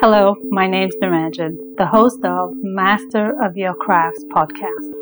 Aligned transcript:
Hello, 0.00 0.36
my 0.50 0.66
name's 0.66 0.94
Niranjan, 0.96 1.76
the 1.76 1.86
host 1.86 2.24
of 2.24 2.54
Master 2.62 3.40
of 3.40 3.56
Your 3.56 3.74
Crafts 3.74 4.24
podcast. 4.24 4.92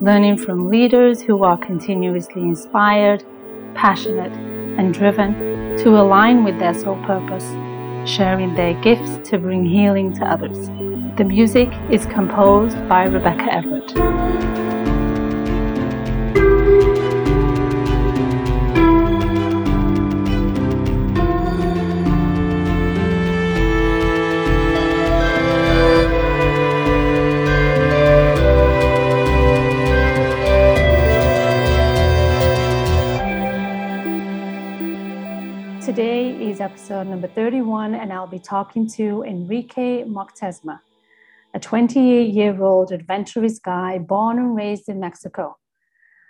Learning 0.00 0.36
from 0.36 0.68
leaders 0.68 1.22
who 1.22 1.42
are 1.42 1.56
continuously 1.56 2.42
inspired, 2.42 3.24
passionate, 3.74 4.32
and 4.78 4.92
driven 4.92 5.76
to 5.78 6.00
align 6.00 6.44
with 6.44 6.58
their 6.58 6.74
soul 6.74 6.96
purpose, 7.04 7.48
sharing 8.08 8.54
their 8.54 8.74
gifts 8.82 9.28
to 9.30 9.38
bring 9.38 9.64
healing 9.64 10.12
to 10.14 10.24
others. 10.24 10.68
The 11.16 11.24
music 11.24 11.70
is 11.90 12.04
composed 12.06 12.76
by 12.88 13.04
Rebecca 13.04 13.52
Everett. 13.52 14.73
Is 36.54 36.60
episode 36.60 37.08
number 37.08 37.26
31, 37.26 37.96
and 37.96 38.12
I'll 38.12 38.28
be 38.28 38.38
talking 38.38 38.88
to 38.90 39.24
Enrique 39.24 40.04
Moctezuma, 40.04 40.78
a 41.52 41.58
28 41.58 42.32
year 42.32 42.62
old 42.62 42.92
adventurous 42.92 43.58
guy 43.58 43.98
born 43.98 44.38
and 44.38 44.54
raised 44.54 44.88
in 44.88 45.00
Mexico. 45.00 45.56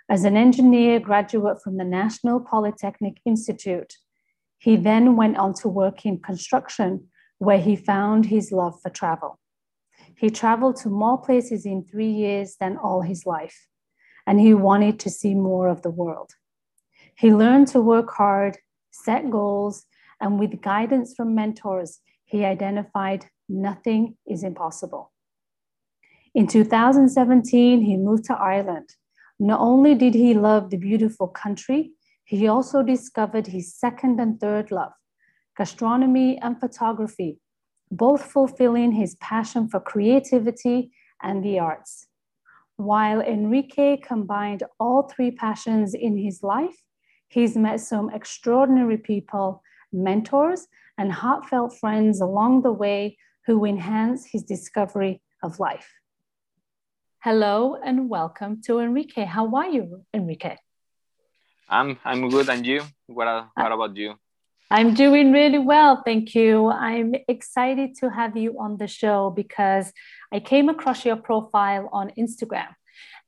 As 0.09 0.23
an 0.23 0.35
engineer 0.35 0.99
graduate 0.99 1.61
from 1.63 1.77
the 1.77 1.83
National 1.83 2.39
Polytechnic 2.39 3.17
Institute, 3.23 3.93
he 4.57 4.75
then 4.75 5.15
went 5.15 5.37
on 5.37 5.53
to 5.61 5.69
work 5.69 6.07
in 6.07 6.17
construction, 6.19 7.07
where 7.37 7.59
he 7.59 7.75
found 7.75 8.25
his 8.25 8.51
love 8.51 8.81
for 8.81 8.89
travel. 8.89 9.39
He 10.17 10.31
traveled 10.31 10.77
to 10.77 10.89
more 10.89 11.21
places 11.21 11.67
in 11.67 11.83
three 11.83 12.11
years 12.11 12.55
than 12.59 12.77
all 12.77 13.01
his 13.01 13.27
life, 13.27 13.67
and 14.25 14.39
he 14.39 14.55
wanted 14.55 14.99
to 15.01 15.11
see 15.11 15.35
more 15.35 15.67
of 15.67 15.83
the 15.83 15.91
world. 15.91 16.31
He 17.15 17.31
learned 17.31 17.67
to 17.69 17.79
work 17.79 18.09
hard, 18.09 18.57
set 18.89 19.29
goals, 19.29 19.85
and 20.21 20.39
with 20.39 20.61
guidance 20.61 21.13
from 21.15 21.35
mentors, 21.35 21.99
he 22.25 22.45
identified 22.45 23.25
nothing 23.47 24.17
is 24.27 24.43
impossible. 24.43 25.11
In 26.33 26.47
2017, 26.47 27.81
he 27.81 27.97
moved 27.97 28.25
to 28.25 28.33
Ireland. 28.33 28.89
Not 29.39 29.59
only 29.59 29.95
did 29.95 30.13
he 30.13 30.33
love 30.33 30.69
the 30.69 30.77
beautiful 30.77 31.27
country, 31.27 31.91
he 32.25 32.47
also 32.47 32.81
discovered 32.81 33.47
his 33.47 33.75
second 33.75 34.19
and 34.19 34.39
third 34.39 34.71
love, 34.71 34.93
gastronomy 35.55 36.37
and 36.39 36.59
photography, 36.59 37.39
both 37.91 38.23
fulfilling 38.23 38.93
his 38.93 39.15
passion 39.15 39.67
for 39.69 39.79
creativity 39.79 40.91
and 41.21 41.43
the 41.43 41.59
arts. 41.59 42.07
While 42.77 43.21
Enrique 43.21 43.97
combined 43.97 44.63
all 44.79 45.03
three 45.03 45.31
passions 45.31 45.93
in 45.93 46.17
his 46.17 46.43
life, 46.43 46.75
he's 47.29 47.55
met 47.55 47.79
some 47.79 48.09
extraordinary 48.09 48.97
people 48.97 49.61
mentors, 49.95 50.67
and 50.97 51.11
heartfelt 51.11 51.77
friends 51.79 52.21
along 52.21 52.61
the 52.61 52.71
way 52.71 53.17
who 53.45 53.65
enhance 53.65 54.25
his 54.25 54.43
discovery 54.43 55.21
of 55.41 55.59
life. 55.59 55.89
Hello 57.23 57.75
and 57.83 58.09
welcome 58.09 58.61
to 58.65 58.79
Enrique. 58.79 59.25
How 59.25 59.55
are 59.55 59.67
you, 59.67 60.05
Enrique? 60.13 60.57
I'm 61.67 61.97
I'm 62.05 62.29
good, 62.29 62.49
and 62.49 62.65
you? 62.65 62.83
What 63.07 63.27
uh, 63.27 63.45
what 63.55 63.71
about 63.71 63.95
you? 63.97 64.15
I'm 64.69 64.93
doing 64.93 65.31
really 65.31 65.59
well, 65.59 66.01
thank 66.03 66.33
you. 66.33 66.69
I'm 66.69 67.13
excited 67.27 67.95
to 67.99 68.09
have 68.09 68.35
you 68.35 68.57
on 68.59 68.77
the 68.77 68.87
show 68.87 69.29
because 69.29 69.93
I 70.33 70.39
came 70.39 70.69
across 70.69 71.05
your 71.05 71.17
profile 71.17 71.87
on 71.91 72.11
Instagram. 72.17 72.73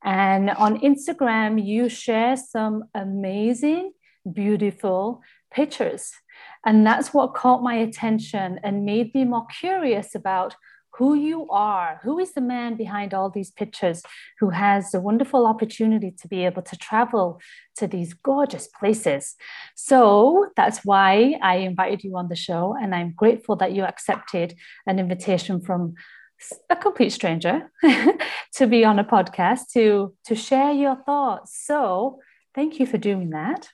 And 0.02 0.50
on 0.50 0.80
Instagram, 0.80 1.64
you 1.64 1.88
share 1.88 2.36
some 2.36 2.84
amazing, 2.94 3.92
beautiful 4.32 5.22
pictures 5.50 6.12
and 6.64 6.86
that's 6.86 7.14
what 7.14 7.34
caught 7.34 7.62
my 7.62 7.74
attention 7.74 8.58
and 8.62 8.84
made 8.84 9.14
me 9.14 9.24
more 9.24 9.46
curious 9.46 10.14
about 10.14 10.56
who 10.98 11.14
you 11.14 11.48
are. 11.48 12.00
Who 12.02 12.18
is 12.18 12.34
the 12.34 12.40
man 12.40 12.76
behind 12.76 13.14
all 13.14 13.30
these 13.30 13.52
pictures 13.52 14.02
who 14.40 14.50
has 14.50 14.90
the 14.90 15.00
wonderful 15.00 15.46
opportunity 15.46 16.10
to 16.20 16.28
be 16.28 16.44
able 16.44 16.62
to 16.62 16.76
travel 16.76 17.40
to 17.76 17.86
these 17.86 18.14
gorgeous 18.14 18.66
places? 18.66 19.36
So 19.76 20.48
that's 20.56 20.84
why 20.84 21.38
I 21.40 21.56
invited 21.56 22.02
you 22.02 22.16
on 22.16 22.28
the 22.28 22.36
show. 22.36 22.74
And 22.80 22.94
I'm 22.94 23.14
grateful 23.16 23.54
that 23.56 23.72
you 23.72 23.84
accepted 23.84 24.56
an 24.86 24.98
invitation 24.98 25.60
from 25.60 25.94
a 26.68 26.74
complete 26.76 27.10
stranger 27.10 27.70
to 28.54 28.66
be 28.66 28.84
on 28.84 28.98
a 28.98 29.04
podcast 29.04 29.70
to, 29.74 30.14
to 30.24 30.34
share 30.34 30.72
your 30.72 30.96
thoughts. 31.06 31.56
So 31.64 32.18
thank 32.56 32.80
you 32.80 32.86
for 32.86 32.98
doing 32.98 33.30
that 33.30 33.68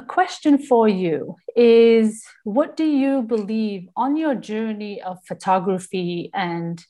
a 0.00 0.06
question 0.06 0.56
for 0.58 0.88
you 0.88 1.36
is 1.56 2.24
what 2.44 2.70
do 2.76 2.84
you 2.84 3.22
believe 3.22 3.82
on 3.96 4.16
your 4.16 4.34
journey 4.34 4.94
of 5.02 5.18
photography 5.30 6.30
and 6.32 6.84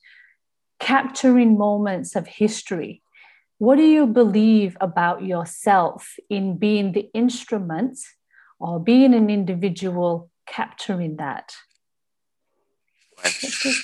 capturing 0.78 1.59
moments 1.59 2.15
of 2.15 2.25
history? 2.26 3.03
What 3.59 3.76
do 3.76 3.87
you 3.97 4.06
believe 4.06 4.76
about 4.81 5.19
yourself 5.32 6.00
in 6.28 6.56
being 6.56 6.93
the 6.93 7.06
instrument 7.12 7.98
or 8.59 8.72
being 8.81 9.12
an 9.15 9.28
individual 9.28 10.31
capturing 10.47 11.16
that? 11.16 11.47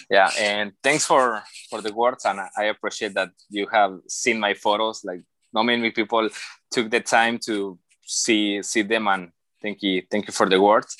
yeah 0.08 0.30
and 0.38 0.72
thanks 0.82 1.04
for 1.04 1.42
for 1.68 1.82
the 1.82 1.92
words 1.92 2.24
and 2.24 2.40
i 2.56 2.64
appreciate 2.74 3.12
that 3.12 3.28
you 3.50 3.66
have 3.70 3.92
seen 4.08 4.40
my 4.40 4.54
photos 4.54 5.04
like 5.04 5.20
not 5.52 5.64
many 5.64 5.90
people 5.90 6.24
took 6.70 6.90
the 6.90 7.00
time 7.00 7.36
to 7.46 7.78
see 8.06 8.62
see 8.62 8.82
them 8.82 9.08
and 9.08 9.30
thank 9.60 9.82
you 9.82 10.02
thank 10.10 10.26
you 10.26 10.32
for 10.32 10.48
the 10.48 10.60
words. 10.60 10.96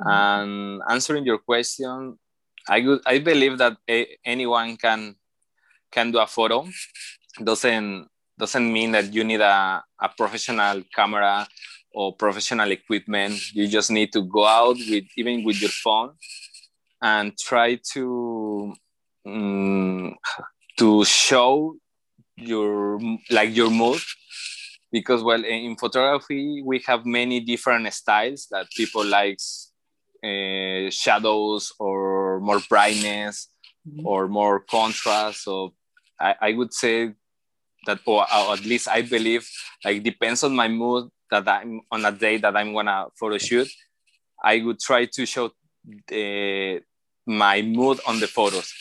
Mm-hmm. 0.00 0.10
and 0.10 0.82
answering 0.88 1.24
your 1.24 1.38
question 1.38 2.16
i 2.68 2.80
would 2.80 3.00
i 3.06 3.18
believe 3.18 3.58
that 3.58 3.76
a, 3.88 4.06
anyone 4.24 4.76
can 4.76 5.14
can 5.92 6.10
do 6.10 6.18
a 6.18 6.26
photo. 6.26 6.66
Doesn't 7.44 8.08
doesn't 8.38 8.72
mean 8.72 8.90
that 8.92 9.12
you 9.12 9.22
need 9.22 9.40
a, 9.40 9.84
a 10.00 10.08
professional 10.08 10.82
camera 10.96 11.46
or 11.92 12.16
professional 12.16 12.70
equipment. 12.72 13.38
You 13.52 13.68
just 13.68 13.90
need 13.90 14.12
to 14.14 14.22
go 14.22 14.46
out 14.46 14.76
with 14.76 15.04
even 15.16 15.44
with 15.44 15.60
your 15.60 15.70
phone 15.70 16.14
and 17.00 17.36
try 17.38 17.78
to 17.92 18.74
um, 19.26 20.16
to 20.78 21.04
show 21.04 21.76
your 22.36 22.98
like 23.30 23.54
your 23.54 23.70
mood 23.70 24.00
because 24.92 25.22
well 25.22 25.42
in 25.42 25.74
photography 25.76 26.62
we 26.62 26.78
have 26.86 27.04
many 27.06 27.40
different 27.40 27.90
styles 27.92 28.46
that 28.50 28.70
people 28.76 29.04
likes 29.04 29.72
uh, 30.22 30.90
shadows 30.90 31.72
or 31.80 32.38
more 32.40 32.60
brightness 32.68 33.48
mm-hmm. 33.88 34.06
or 34.06 34.28
more 34.28 34.60
contrast 34.60 35.42
so 35.42 35.72
I, 36.20 36.34
I 36.40 36.52
would 36.52 36.72
say 36.72 37.14
that 37.86 38.00
or, 38.06 38.22
or, 38.22 38.52
at 38.52 38.64
least 38.64 38.86
i 38.88 39.02
believe 39.02 39.48
like 39.84 40.02
depends 40.02 40.44
on 40.44 40.54
my 40.54 40.68
mood 40.68 41.08
that 41.30 41.48
i'm 41.48 41.80
on 41.90 42.04
a 42.04 42.12
day 42.12 42.36
that 42.36 42.56
i'm 42.56 42.72
gonna 42.74 43.06
photo 43.18 43.38
shoot 43.38 43.68
i 44.44 44.62
would 44.62 44.78
try 44.78 45.06
to 45.06 45.26
show 45.26 45.50
the, 46.06 46.80
my 47.26 47.62
mood 47.62 47.98
on 48.06 48.20
the 48.20 48.28
photos 48.28 48.72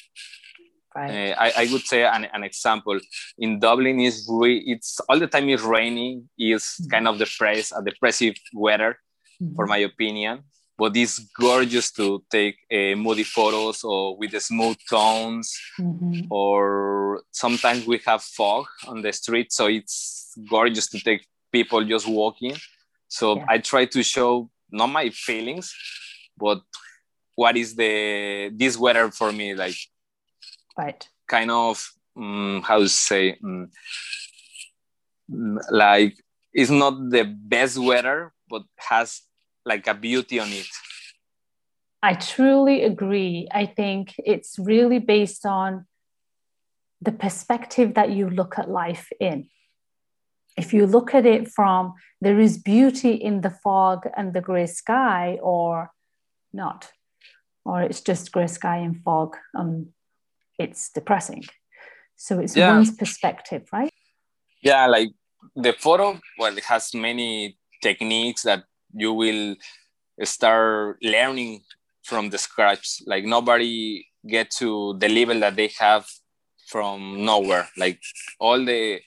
Right. 0.96 1.32
Uh, 1.32 1.36
I, 1.40 1.54
I 1.58 1.70
would 1.72 1.84
say 1.84 2.04
an, 2.04 2.28
an 2.34 2.44
example 2.44 3.00
in 3.38 3.60
Dublin 3.60 4.02
is 4.02 4.28
re- 4.30 4.64
it's 4.68 5.00
all 5.08 5.20
the 5.20 5.28
time 5.28 5.48
is 5.48 5.62
raining 5.62 6.30
is 6.38 6.64
mm-hmm. 6.64 6.90
kind 6.90 7.08
of 7.08 7.18
depressed 7.18 7.72
a 7.78 7.82
depressive 7.82 8.36
weather 8.54 8.98
mm-hmm. 9.42 9.56
for 9.56 9.68
my 9.68 9.78
opinion 9.78 10.44
but 10.82 10.98
it's 10.98 11.20
gorgeous 11.40 11.92
to 11.92 12.24
take 12.32 12.58
uh, 12.74 12.96
moody 12.96 13.24
photos 13.24 13.84
or 13.84 14.18
with 14.18 14.32
the 14.32 14.40
smooth 14.40 14.76
tones 14.90 15.56
mm-hmm. 15.80 16.22
or 16.32 17.22
sometimes 17.32 17.86
we 17.86 18.00
have 18.06 18.22
fog 18.24 18.66
on 18.88 19.02
the 19.04 19.14
street 19.14 19.54
so 19.54 19.68
it's 19.68 20.34
gorgeous 20.50 20.90
to 20.90 21.00
take 21.00 21.26
people 21.52 21.84
just 21.86 22.08
walking 22.08 22.56
so 23.08 23.38
yeah. 23.38 23.46
i 23.50 23.58
try 23.60 23.86
to 23.86 24.02
show 24.02 24.50
not 24.72 24.88
my 24.88 25.10
feelings 25.10 25.72
but 26.36 26.62
what 27.36 27.56
is 27.56 27.76
the 27.76 28.50
this 28.56 28.76
weather 28.76 29.12
for 29.12 29.32
me 29.32 29.54
like 29.54 29.78
right. 30.78 31.08
kind 31.28 31.52
of 31.52 31.92
um, 32.18 32.62
how 32.66 32.80
to 32.80 32.90
say 32.90 33.38
um, 33.44 33.70
like 35.70 36.18
it's 36.54 36.72
not 36.72 37.10
the 37.10 37.24
best 37.24 37.78
weather 37.78 38.34
but 38.50 38.64
has 38.78 39.22
like 39.66 39.88
a 39.88 39.94
beauty 39.94 40.40
on 40.40 40.50
it. 40.50 40.68
I 42.04 42.16
truly 42.16 42.84
agree. 42.84 43.48
I 43.52 43.66
think 43.66 44.16
it's 44.18 44.58
really 44.58 45.00
based 45.00 45.46
on 45.46 45.86
the 47.00 47.12
perspective 47.12 47.94
that 47.94 48.12
you 48.12 48.30
look 48.30 48.58
at 48.58 48.70
life 48.70 49.10
in. 49.20 49.48
If 50.58 50.74
you 50.74 50.86
look 50.86 51.14
at 51.16 51.26
it 51.26 51.48
from 51.48 51.94
there 52.20 52.40
is 52.40 52.58
beauty 52.58 53.14
in 53.14 53.42
the 53.42 53.50
fog 53.50 54.08
and 54.18 54.34
the 54.34 54.42
gray 54.42 54.68
sky 54.68 55.40
or 55.42 55.92
not 56.52 56.92
or 57.64 57.84
it's 57.84 58.02
just 58.02 58.32
gray 58.32 58.48
sky 58.48 58.78
and 58.78 59.02
fog, 59.04 59.38
um, 59.56 59.88
it's 60.60 60.92
depressing. 60.92 61.44
So 62.16 62.40
it's 62.40 62.56
yeah. 62.56 62.76
one's 62.76 62.96
perspective, 62.96 63.68
right? 63.74 63.92
Yeah, 64.62 64.86
like 64.88 65.10
the 65.56 65.74
photo, 65.74 66.20
well, 66.38 66.56
it 66.58 66.66
has 66.66 66.94
many 66.94 67.58
techniques 67.82 68.44
that 68.44 68.64
you 68.94 69.14
will 69.14 69.56
start 70.24 70.98
learning 71.02 71.62
from 72.04 72.30
the 72.30 72.38
scratch. 72.38 73.02
Like 73.06 73.26
nobody 73.26 74.06
get 74.28 74.52
to 74.52 74.96
the 75.00 75.10
level 75.10 75.40
that 75.40 75.56
they 75.56 75.72
have 75.80 76.06
from 76.68 77.26
nowhere. 77.26 77.68
Like 77.78 78.00
all 78.40 78.64
the 78.64 79.02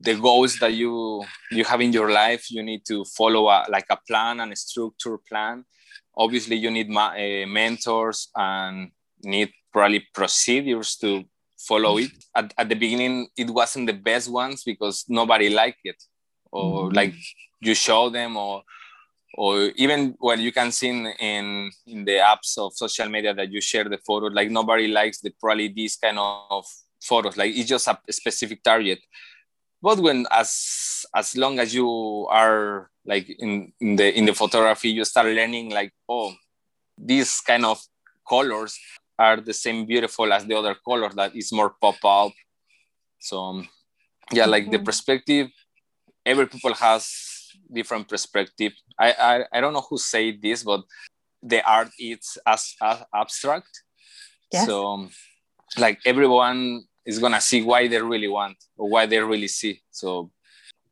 the 0.00 0.14
goals 0.16 0.58
that 0.58 0.74
you 0.74 1.24
you 1.50 1.64
have 1.64 1.80
in 1.80 1.92
your 1.92 2.10
life, 2.10 2.50
you 2.50 2.62
need 2.62 2.84
to 2.86 3.04
follow 3.16 3.48
a, 3.48 3.64
like 3.68 3.86
a 3.90 3.98
plan 4.08 4.40
and 4.40 4.52
a 4.52 4.56
structure 4.56 5.18
plan. 5.18 5.64
Obviously, 6.16 6.56
you 6.56 6.70
need 6.70 6.88
ma- 6.88 7.14
uh, 7.14 7.46
mentors 7.46 8.28
and 8.34 8.90
need 9.22 9.52
probably 9.72 10.06
procedures 10.14 10.96
to 10.96 11.24
follow 11.58 11.98
it. 11.98 12.10
At, 12.34 12.52
at 12.58 12.68
the 12.68 12.74
beginning, 12.74 13.28
it 13.36 13.50
wasn't 13.50 13.86
the 13.86 13.92
best 13.92 14.30
ones 14.30 14.62
because 14.64 15.04
nobody 15.08 15.48
liked 15.48 15.80
it, 15.84 16.02
or 16.50 16.86
mm-hmm. 16.86 16.96
like 16.96 17.14
you 17.60 17.74
show 17.74 18.10
them, 18.10 18.36
or 18.36 18.62
or 19.34 19.70
even 19.76 20.14
well, 20.20 20.38
you 20.38 20.52
can 20.52 20.70
see 20.72 20.88
in, 20.88 21.06
in, 21.18 21.70
in 21.86 22.04
the 22.04 22.18
apps 22.18 22.58
of 22.58 22.74
social 22.74 23.08
media 23.08 23.32
that 23.34 23.50
you 23.50 23.60
share 23.60 23.84
the 23.84 23.98
photo. 23.98 24.26
Like 24.26 24.50
nobody 24.50 24.88
likes 24.88 25.20
the 25.20 25.30
probably 25.40 25.68
these 25.68 25.96
kind 25.96 26.18
of 26.18 26.66
photos. 27.02 27.36
Like 27.36 27.54
it's 27.54 27.68
just 27.68 27.88
a 27.88 27.98
specific 28.10 28.62
target. 28.62 29.00
But 29.80 29.98
when 29.98 30.26
as 30.30 31.04
as 31.14 31.36
long 31.36 31.58
as 31.58 31.74
you 31.74 32.26
are 32.30 32.90
like 33.04 33.28
in, 33.38 33.72
in 33.80 33.96
the 33.96 34.16
in 34.16 34.26
the 34.26 34.34
photography, 34.34 34.90
you 34.90 35.04
start 35.04 35.26
learning 35.26 35.70
like 35.70 35.92
oh, 36.08 36.32
these 36.98 37.40
kind 37.40 37.64
of 37.64 37.80
colors 38.28 38.78
are 39.18 39.40
the 39.40 39.54
same 39.54 39.86
beautiful 39.86 40.32
as 40.32 40.44
the 40.44 40.54
other 40.54 40.76
color 40.84 41.10
that 41.10 41.34
is 41.36 41.52
more 41.52 41.74
pop 41.80 42.02
up 42.04 42.32
so 43.20 43.38
um, 43.40 43.68
yeah 44.32 44.46
like 44.46 44.70
the 44.70 44.76
mm-hmm. 44.76 44.84
perspective 44.84 45.48
every 46.24 46.46
people 46.46 46.74
has 46.74 47.32
different 47.72 48.08
perspective. 48.08 48.72
I, 48.98 49.12
I 49.12 49.44
i 49.52 49.60
don't 49.60 49.72
know 49.72 49.86
who 49.88 49.98
say 49.98 50.32
this 50.32 50.62
but 50.62 50.82
the 51.42 51.60
art 51.68 51.90
is 51.98 52.38
as, 52.46 52.74
as 52.80 53.02
abstract. 53.14 53.82
Yes. 54.52 54.66
so 54.66 54.86
um, 54.86 55.10
like 55.78 55.98
everyone 56.04 56.84
is 57.06 57.18
gonna 57.18 57.40
see 57.40 57.62
why 57.62 57.88
they 57.88 58.00
really 58.00 58.28
want 58.28 58.56
or 58.76 58.88
why 58.88 59.06
they 59.06 59.18
really 59.18 59.48
see. 59.48 59.80
So 59.90 60.30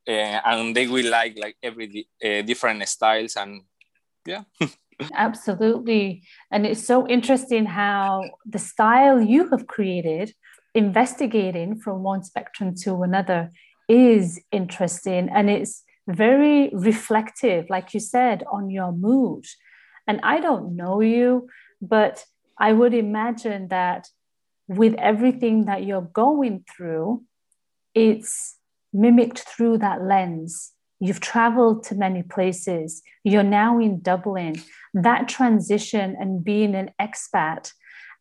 uh, 0.09 0.41
and 0.45 0.75
they 0.75 0.87
will 0.87 1.09
like 1.11 1.39
like 1.39 1.57
every 1.63 2.09
uh, 2.25 2.43
different 2.43 2.87
styles 2.89 3.37
and 3.37 3.63
yeah 4.27 4.43
Absolutely. 5.15 6.23
And 6.51 6.67
it's 6.67 6.85
so 6.85 7.07
interesting 7.09 7.67
how 7.67 8.23
the 8.47 8.59
style 8.59 9.21
you 9.21 9.49
have 9.51 9.67
created, 9.67 10.35
investigating 10.75 11.79
from 11.79 12.03
one 12.03 12.23
spectrum 12.23 12.75
to 12.83 13.03
another, 13.03 13.51
is 13.89 14.41
interesting. 14.53 15.29
And 15.29 15.51
it's 15.51 15.83
very 16.07 16.71
reflective, 16.73 17.69
like 17.69 17.95
you 17.95 18.01
said, 18.01 18.45
on 18.51 18.71
your 18.71 18.93
mood. 18.93 19.45
And 20.07 20.21
I 20.23 20.41
don't 20.41 20.77
know 20.77 21.01
you, 21.01 21.49
but 21.81 22.25
I 22.59 22.73
would 22.73 22.95
imagine 22.95 23.69
that 23.69 24.09
with 24.69 24.95
everything 24.95 25.65
that 25.65 25.85
you're 25.85 26.11
going 26.13 26.65
through, 26.71 27.25
it's 27.95 28.57
mimicked 28.93 29.41
through 29.41 29.79
that 29.79 30.03
lens 30.03 30.73
You've 31.01 31.21
traveled 31.21 31.83
to 31.85 31.95
many 31.95 32.23
places. 32.23 33.03
You're 33.25 33.43
now 33.43 33.79
in 33.81 34.01
Dublin. 34.01 34.57
That 34.95 35.29
transition 35.29 36.17
and 36.19 36.45
being 36.45 36.75
an 36.75 36.91
expat 37.01 37.73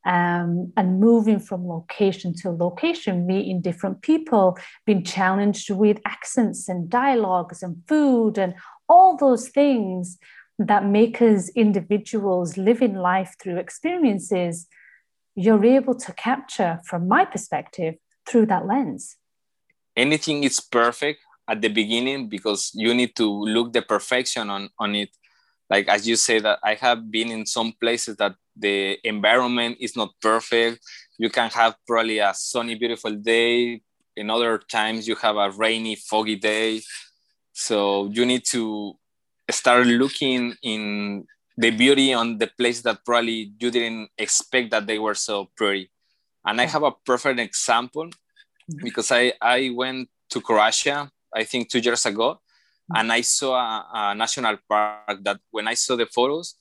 um, 0.05 0.71
and 0.77 0.99
moving 0.99 1.39
from 1.39 1.67
location 1.67 2.33
to 2.41 2.51
location, 2.51 3.25
meeting 3.25 3.61
different 3.61 4.01
people, 4.01 4.57
being 4.85 5.03
challenged 5.03 5.69
with 5.69 5.99
accents 6.05 6.69
and 6.69 6.89
dialogues 6.89 7.61
and 7.61 7.83
food 7.87 8.37
and 8.37 8.55
all 8.87 9.17
those 9.17 9.49
things 9.49 10.17
that 10.57 10.85
make 10.85 11.21
us 11.21 11.49
individuals 11.55 12.57
living 12.57 12.95
life 12.95 13.35
through 13.41 13.57
experiences, 13.57 14.67
you're 15.35 15.63
able 15.63 15.95
to 15.95 16.11
capture, 16.13 16.79
from 16.85 17.07
my 17.07 17.23
perspective, 17.25 17.95
through 18.27 18.45
that 18.45 18.65
lens. 18.67 19.15
Anything 19.95 20.43
is 20.43 20.59
perfect 20.59 21.21
at 21.47 21.61
the 21.61 21.69
beginning 21.69 22.29
because 22.29 22.71
you 22.73 22.93
need 22.93 23.15
to 23.15 23.25
look 23.25 23.73
the 23.73 23.81
perfection 23.81 24.49
on 24.49 24.69
on 24.77 24.95
it 24.95 25.09
like 25.69 25.87
as 25.87 26.07
you 26.07 26.15
say 26.15 26.39
that 26.39 26.59
i 26.63 26.73
have 26.73 27.11
been 27.11 27.31
in 27.31 27.45
some 27.45 27.73
places 27.79 28.15
that 28.17 28.35
the 28.55 28.97
environment 29.03 29.77
is 29.79 29.95
not 29.95 30.09
perfect 30.21 30.79
you 31.17 31.29
can 31.29 31.49
have 31.49 31.75
probably 31.87 32.19
a 32.19 32.33
sunny 32.33 32.75
beautiful 32.75 33.11
day 33.11 33.81
in 34.15 34.29
other 34.29 34.57
times 34.57 35.07
you 35.07 35.15
have 35.15 35.37
a 35.37 35.51
rainy 35.51 35.95
foggy 35.95 36.35
day 36.35 36.81
so 37.53 38.09
you 38.13 38.25
need 38.25 38.43
to 38.45 38.93
start 39.49 39.85
looking 39.87 40.53
in 40.63 41.25
the 41.57 41.71
beauty 41.71 42.13
on 42.13 42.37
the 42.37 42.47
place 42.57 42.81
that 42.81 43.03
probably 43.05 43.51
you 43.59 43.71
didn't 43.71 44.09
expect 44.17 44.71
that 44.71 44.87
they 44.87 44.99
were 44.99 45.15
so 45.15 45.49
pretty 45.55 45.89
and 46.45 46.61
i 46.61 46.65
have 46.65 46.83
a 46.83 46.91
perfect 47.05 47.39
example 47.39 48.05
mm-hmm. 48.05 48.83
because 48.83 49.11
i 49.11 49.33
i 49.41 49.71
went 49.73 50.09
to 50.29 50.39
croatia 50.41 51.11
I 51.33 51.43
think 51.43 51.69
two 51.69 51.79
years 51.79 52.05
ago. 52.05 52.39
And 52.95 53.11
I 53.11 53.21
saw 53.21 53.55
a, 53.55 53.87
a, 53.93 54.15
national 54.15 54.57
park 54.67 55.19
that 55.23 55.39
when 55.51 55.67
I 55.67 55.73
saw 55.73 55.95
the 55.95 56.05
photos 56.05 56.55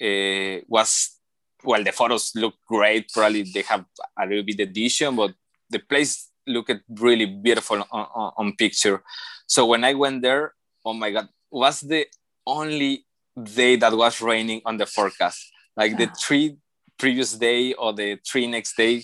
uh, 0.00 0.60
was 0.68 1.18
well 1.64 1.82
the 1.82 1.92
photos 1.92 2.32
look 2.34 2.54
great. 2.66 3.10
Probably 3.12 3.42
they 3.42 3.62
have 3.62 3.84
a 4.18 4.26
little 4.26 4.44
bit 4.44 4.60
edition 4.60 5.16
but 5.16 5.32
the 5.68 5.78
place 5.78 6.28
looked 6.46 6.72
really 6.98 7.26
beautiful 7.26 7.84
on, 7.90 8.06
on, 8.14 8.32
on 8.36 8.56
picture. 8.56 9.02
So 9.46 9.66
when 9.66 9.84
I 9.84 9.94
went 9.94 10.22
there 10.22 10.54
oh 10.84 10.94
my 10.94 11.10
god 11.10 11.28
was 11.50 11.80
the 11.80 12.06
only 12.46 13.04
day 13.42 13.76
that 13.76 13.92
was 13.92 14.20
raining 14.20 14.60
on 14.64 14.76
the 14.76 14.86
forecast. 14.86 15.50
Like 15.76 15.96
the 15.96 16.06
three 16.06 16.56
previous 16.98 17.32
day 17.34 17.72
or 17.72 17.92
the 17.92 18.18
three 18.26 18.46
next 18.46 18.76
day 18.76 19.02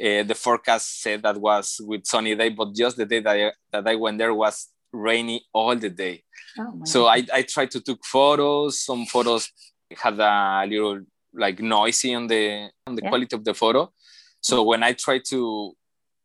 uh, 0.00 0.22
the 0.22 0.34
forecast 0.34 1.02
said 1.02 1.22
that 1.22 1.36
was 1.36 1.80
with 1.84 2.06
sunny 2.06 2.34
day, 2.34 2.48
but 2.48 2.74
just 2.74 2.96
the 2.96 3.04
day 3.04 3.20
that 3.20 3.36
I, 3.36 3.52
that 3.72 3.86
I 3.86 3.94
went 3.94 4.18
there 4.18 4.32
was 4.32 4.68
rainy 4.92 5.44
all 5.52 5.76
the 5.76 5.90
day. 5.90 6.22
Oh 6.58 6.80
so 6.84 7.06
I, 7.06 7.24
I 7.32 7.42
tried 7.42 7.70
to 7.72 7.80
take 7.80 8.04
photos. 8.04 8.80
Some 8.80 9.06
photos 9.06 9.50
had 9.96 10.18
a 10.20 10.64
little 10.68 11.00
like 11.34 11.60
noisy 11.60 12.14
on 12.14 12.26
the 12.26 12.68
on 12.86 12.94
the 12.94 13.02
yeah. 13.02 13.08
quality 13.08 13.34
of 13.36 13.44
the 13.44 13.54
photo. 13.54 13.92
So 14.40 14.62
when 14.62 14.82
I 14.82 14.92
try 14.92 15.20
to 15.30 15.72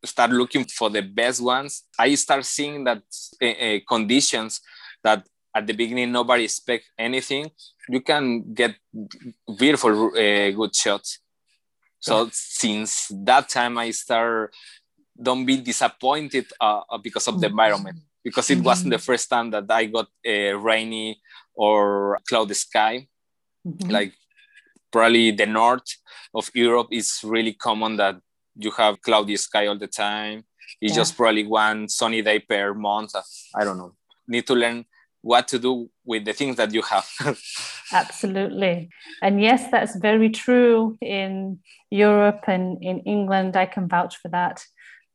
start 0.03 0.31
looking 0.31 0.65
for 0.65 0.89
the 0.89 1.01
best 1.01 1.41
ones, 1.41 1.83
I 1.97 2.15
start 2.15 2.45
seeing 2.45 2.83
that 2.83 3.03
uh, 3.41 3.79
conditions 3.87 4.61
that 5.03 5.25
at 5.55 5.65
the 5.65 5.73
beginning 5.73 6.11
nobody 6.11 6.43
expect 6.43 6.85
anything. 6.97 7.49
You 7.89 8.01
can 8.01 8.53
get 8.53 8.75
beautiful 9.57 10.09
uh, 10.09 10.51
good 10.51 10.75
shots. 10.75 11.19
So 11.99 12.29
since 12.31 13.11
that 13.25 13.49
time, 13.49 13.77
I 13.77 13.91
start 13.91 14.53
don't 15.19 15.45
be 15.45 15.57
disappointed 15.57 16.45
uh, 16.61 16.81
uh 16.91 16.97
because 16.99 17.27
of 17.27 17.41
the 17.41 17.47
environment 17.47 17.97
because 18.27 18.49
it 18.49 18.59
wasn't 18.59 18.89
the 18.89 18.97
mm-hmm. 18.97 19.11
first 19.11 19.29
time 19.29 19.51
that 19.51 19.63
I 19.69 19.85
got 19.85 20.07
a 20.25 20.51
rainy 20.51 21.21
or 21.55 22.19
cloudy 22.27 22.55
sky. 22.55 23.07
Mm-hmm. 23.65 23.89
Like 23.89 24.11
probably 24.91 25.31
the 25.31 25.45
north 25.45 25.87
of 26.33 26.49
Europe 26.53 26.89
is 26.91 27.21
really 27.23 27.53
common 27.53 27.95
that 27.95 28.17
you 28.57 28.71
have 28.71 29.01
cloudy 29.01 29.37
sky 29.37 29.67
all 29.67 29.77
the 29.77 29.87
time. 29.87 30.43
It's 30.81 30.91
yeah. 30.91 30.97
just 30.97 31.15
probably 31.15 31.47
one 31.47 31.87
sunny 31.87 32.21
day 32.21 32.39
per 32.39 32.73
month. 32.73 33.13
I 33.55 33.63
don't 33.63 33.77
know. 33.77 33.93
Need 34.27 34.45
to 34.47 34.55
learn 34.55 34.83
what 35.21 35.47
to 35.47 35.57
do 35.57 35.89
with 36.03 36.25
the 36.25 36.33
things 36.33 36.57
that 36.57 36.73
you 36.73 36.81
have. 36.81 37.07
Absolutely. 37.93 38.89
And 39.21 39.41
yes, 39.41 39.71
that's 39.71 39.95
very 39.95 40.29
true 40.31 40.97
in 40.99 41.59
Europe 41.89 42.43
and 42.47 42.77
in 42.83 42.99
England. 42.99 43.55
I 43.55 43.67
can 43.67 43.87
vouch 43.87 44.17
for 44.17 44.27
that. 44.29 44.65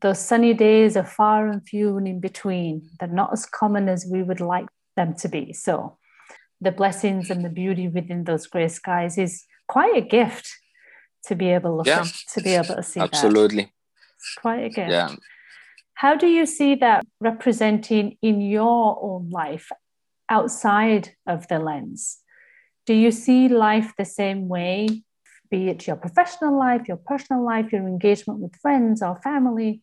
Those 0.02 0.18
sunny 0.18 0.52
days 0.52 0.96
are 0.96 1.04
far 1.04 1.46
and 1.46 1.66
few 1.66 1.96
and 1.96 2.06
in 2.06 2.20
between. 2.20 2.90
They're 2.98 3.08
not 3.08 3.32
as 3.32 3.46
common 3.46 3.88
as 3.88 4.06
we 4.10 4.22
would 4.22 4.40
like 4.40 4.66
them 4.96 5.14
to 5.14 5.28
be. 5.28 5.52
So, 5.52 5.96
the 6.60 6.72
blessings 6.72 7.30
and 7.30 7.44
the 7.44 7.48
beauty 7.48 7.88
within 7.88 8.24
those 8.24 8.46
gray 8.46 8.68
skies 8.68 9.18
is 9.18 9.44
quite 9.66 9.96
a 9.96 10.00
gift 10.00 10.48
to 11.26 11.34
be 11.34 11.50
able 11.50 11.70
to 11.70 11.76
look 11.76 11.86
yeah. 11.86 12.00
at, 12.00 12.14
to 12.34 12.40
be 12.42 12.50
able 12.50 12.76
to 12.76 12.82
see 12.82 13.00
absolutely 13.00 13.64
that. 13.64 14.40
Quite 14.40 14.64
a 14.64 14.68
gift 14.68 14.90
yeah 14.90 15.14
how 16.02 16.16
do 16.16 16.26
you 16.26 16.46
see 16.46 16.74
that 16.74 17.06
representing 17.20 18.16
in 18.22 18.40
your 18.40 18.98
own 19.00 19.30
life 19.30 19.70
outside 20.28 21.14
of 21.28 21.46
the 21.46 21.60
lens? 21.60 22.18
Do 22.86 22.92
you 22.92 23.12
see 23.12 23.46
life 23.46 23.92
the 23.96 24.04
same 24.04 24.48
way, 24.48 24.88
be 25.52 25.68
it 25.68 25.86
your 25.86 25.96
professional 25.96 26.58
life, 26.58 26.88
your 26.88 26.96
personal 26.96 27.44
life, 27.44 27.66
your 27.70 27.86
engagement 27.86 28.40
with 28.40 28.56
friends 28.56 29.02
or 29.02 29.20
family? 29.22 29.82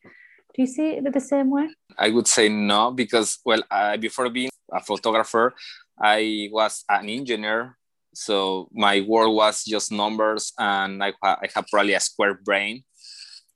Do 0.53 0.63
you 0.63 0.67
see 0.67 0.87
it 0.97 1.13
the 1.13 1.19
same 1.33 1.49
way? 1.51 1.67
I 1.97 2.09
would 2.09 2.27
say 2.27 2.49
no, 2.49 2.91
because, 2.91 3.37
well, 3.45 3.63
uh, 3.69 3.95
before 3.97 4.29
being 4.31 4.49
a 4.73 4.81
photographer, 4.81 5.53
I 6.01 6.49
was 6.51 6.83
an 6.89 7.07
engineer. 7.07 7.77
So 8.13 8.67
my 8.73 9.01
world 9.01 9.35
was 9.35 9.63
just 9.63 9.91
numbers, 9.91 10.51
and 10.57 11.03
I, 11.03 11.13
I 11.23 11.47
have 11.53 11.67
probably 11.71 11.93
a 11.93 11.99
square 11.99 12.33
brain. 12.33 12.83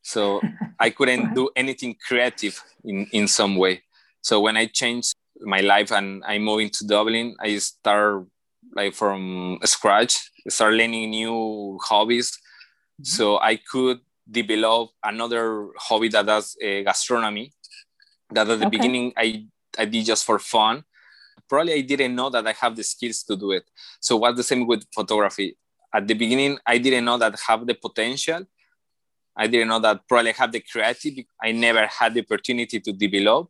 So 0.03 0.39
I 0.79 0.91
couldn't 0.91 1.33
do 1.33 1.49
anything 1.55 1.95
creative 2.07 2.63
in, 2.85 3.07
in 3.11 3.27
some 3.27 3.55
way. 3.55 3.81
So 4.21 4.39
when 4.39 4.55
I 4.55 4.67
changed 4.67 5.15
my 5.41 5.61
life 5.61 5.91
and 5.91 6.23
I 6.25 6.37
moved 6.37 6.61
into 6.61 6.85
Dublin, 6.85 7.35
I 7.39 7.57
start 7.57 8.27
like 8.75 8.93
from 8.93 9.59
scratch, 9.63 10.31
start 10.47 10.73
learning 10.73 11.09
new 11.09 11.79
hobbies. 11.83 12.31
Mm-hmm. 12.31 13.05
So 13.05 13.39
I 13.39 13.57
could 13.57 13.99
develop 14.29 14.91
another 15.03 15.69
hobby 15.77 16.09
that 16.09 16.27
is 16.29 16.55
uh, 16.63 16.83
gastronomy. 16.83 17.51
That 18.31 18.49
at 18.49 18.59
the 18.59 18.67
okay. 18.67 18.69
beginning 18.69 19.13
I 19.17 19.45
I 19.77 19.85
did 19.85 20.05
just 20.05 20.25
for 20.25 20.39
fun. 20.39 20.83
Probably 21.49 21.73
I 21.73 21.81
didn't 21.81 22.15
know 22.15 22.29
that 22.29 22.47
I 22.47 22.53
have 22.53 22.75
the 22.75 22.83
skills 22.83 23.23
to 23.23 23.35
do 23.35 23.51
it. 23.51 23.63
So 23.99 24.17
what's 24.17 24.37
the 24.37 24.43
same 24.43 24.65
with 24.65 24.85
photography? 24.93 25.57
At 25.93 26.07
the 26.07 26.13
beginning, 26.15 26.57
I 26.65 26.77
didn't 26.79 27.05
know 27.05 27.17
that 27.17 27.33
I 27.33 27.51
have 27.51 27.67
the 27.67 27.75
potential. 27.75 28.45
I 29.35 29.47
didn't 29.47 29.67
know 29.67 29.79
that 29.79 30.07
probably 30.07 30.31
I 30.31 30.35
have 30.37 30.51
the 30.51 30.61
creativity. 30.61 31.27
I 31.41 31.51
never 31.51 31.85
had 31.87 32.13
the 32.13 32.21
opportunity 32.21 32.79
to 32.79 32.93
develop. 32.93 33.49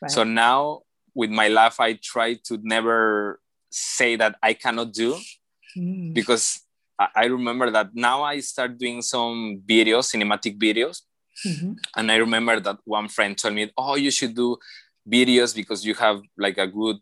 Right. 0.00 0.10
So 0.10 0.24
now 0.24 0.82
with 1.14 1.30
my 1.30 1.48
life, 1.48 1.78
I 1.80 1.94
try 1.94 2.34
to 2.44 2.58
never 2.62 3.40
say 3.70 4.16
that 4.16 4.36
I 4.42 4.54
cannot 4.54 4.92
do 4.92 5.16
mm. 5.76 6.14
because 6.14 6.60
I 6.98 7.26
remember 7.26 7.70
that 7.70 7.90
now 7.94 8.22
I 8.22 8.40
start 8.40 8.78
doing 8.78 9.02
some 9.02 9.60
videos, 9.68 10.14
cinematic 10.14 10.58
videos. 10.58 11.02
Mm-hmm. 11.46 11.72
And 11.96 12.10
I 12.10 12.16
remember 12.16 12.58
that 12.60 12.78
one 12.84 13.08
friend 13.08 13.36
told 13.36 13.54
me, 13.54 13.70
Oh, 13.76 13.96
you 13.96 14.10
should 14.10 14.34
do 14.34 14.56
videos 15.08 15.54
because 15.54 15.84
you 15.84 15.94
have 15.94 16.22
like 16.38 16.56
a 16.56 16.66
good 16.66 16.96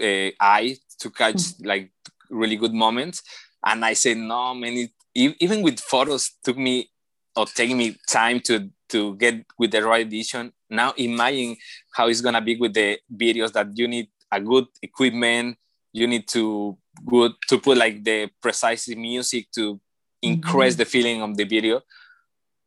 uh, 0.00 0.30
eye 0.40 0.76
to 1.00 1.10
catch 1.10 1.34
mm-hmm. 1.34 1.66
like 1.66 1.92
really 2.30 2.56
good 2.56 2.72
moments. 2.72 3.22
And 3.64 3.84
I 3.84 3.94
said, 3.94 4.18
No, 4.18 4.54
man, 4.54 4.74
it, 4.74 4.90
even 5.14 5.62
with 5.62 5.80
photos, 5.80 6.30
took 6.44 6.56
me 6.56 6.90
or 7.36 7.46
taking 7.46 7.78
me 7.78 7.96
time 8.08 8.38
to 8.40 8.70
to 8.90 9.16
get 9.16 9.44
with 9.58 9.72
the 9.72 9.82
right 9.82 10.06
edition. 10.06 10.52
Now 10.70 10.92
imagine 10.96 11.56
how 11.94 12.06
it's 12.06 12.20
gonna 12.20 12.40
be 12.40 12.56
with 12.56 12.74
the 12.74 12.98
videos 13.12 13.52
that 13.52 13.68
you 13.74 13.88
need 13.88 14.08
a 14.30 14.40
good 14.40 14.66
equipment, 14.82 15.56
you 15.94 16.06
need 16.06 16.26
to 16.28 16.76
good 17.06 17.32
to 17.48 17.58
put 17.58 17.78
like 17.78 18.04
the 18.04 18.28
precise 18.42 18.88
music 18.88 19.46
to 19.52 19.80
increase 20.20 20.74
mm-hmm. 20.74 20.78
the 20.78 20.84
feeling 20.84 21.22
of 21.22 21.36
the 21.36 21.44
video. 21.44 21.80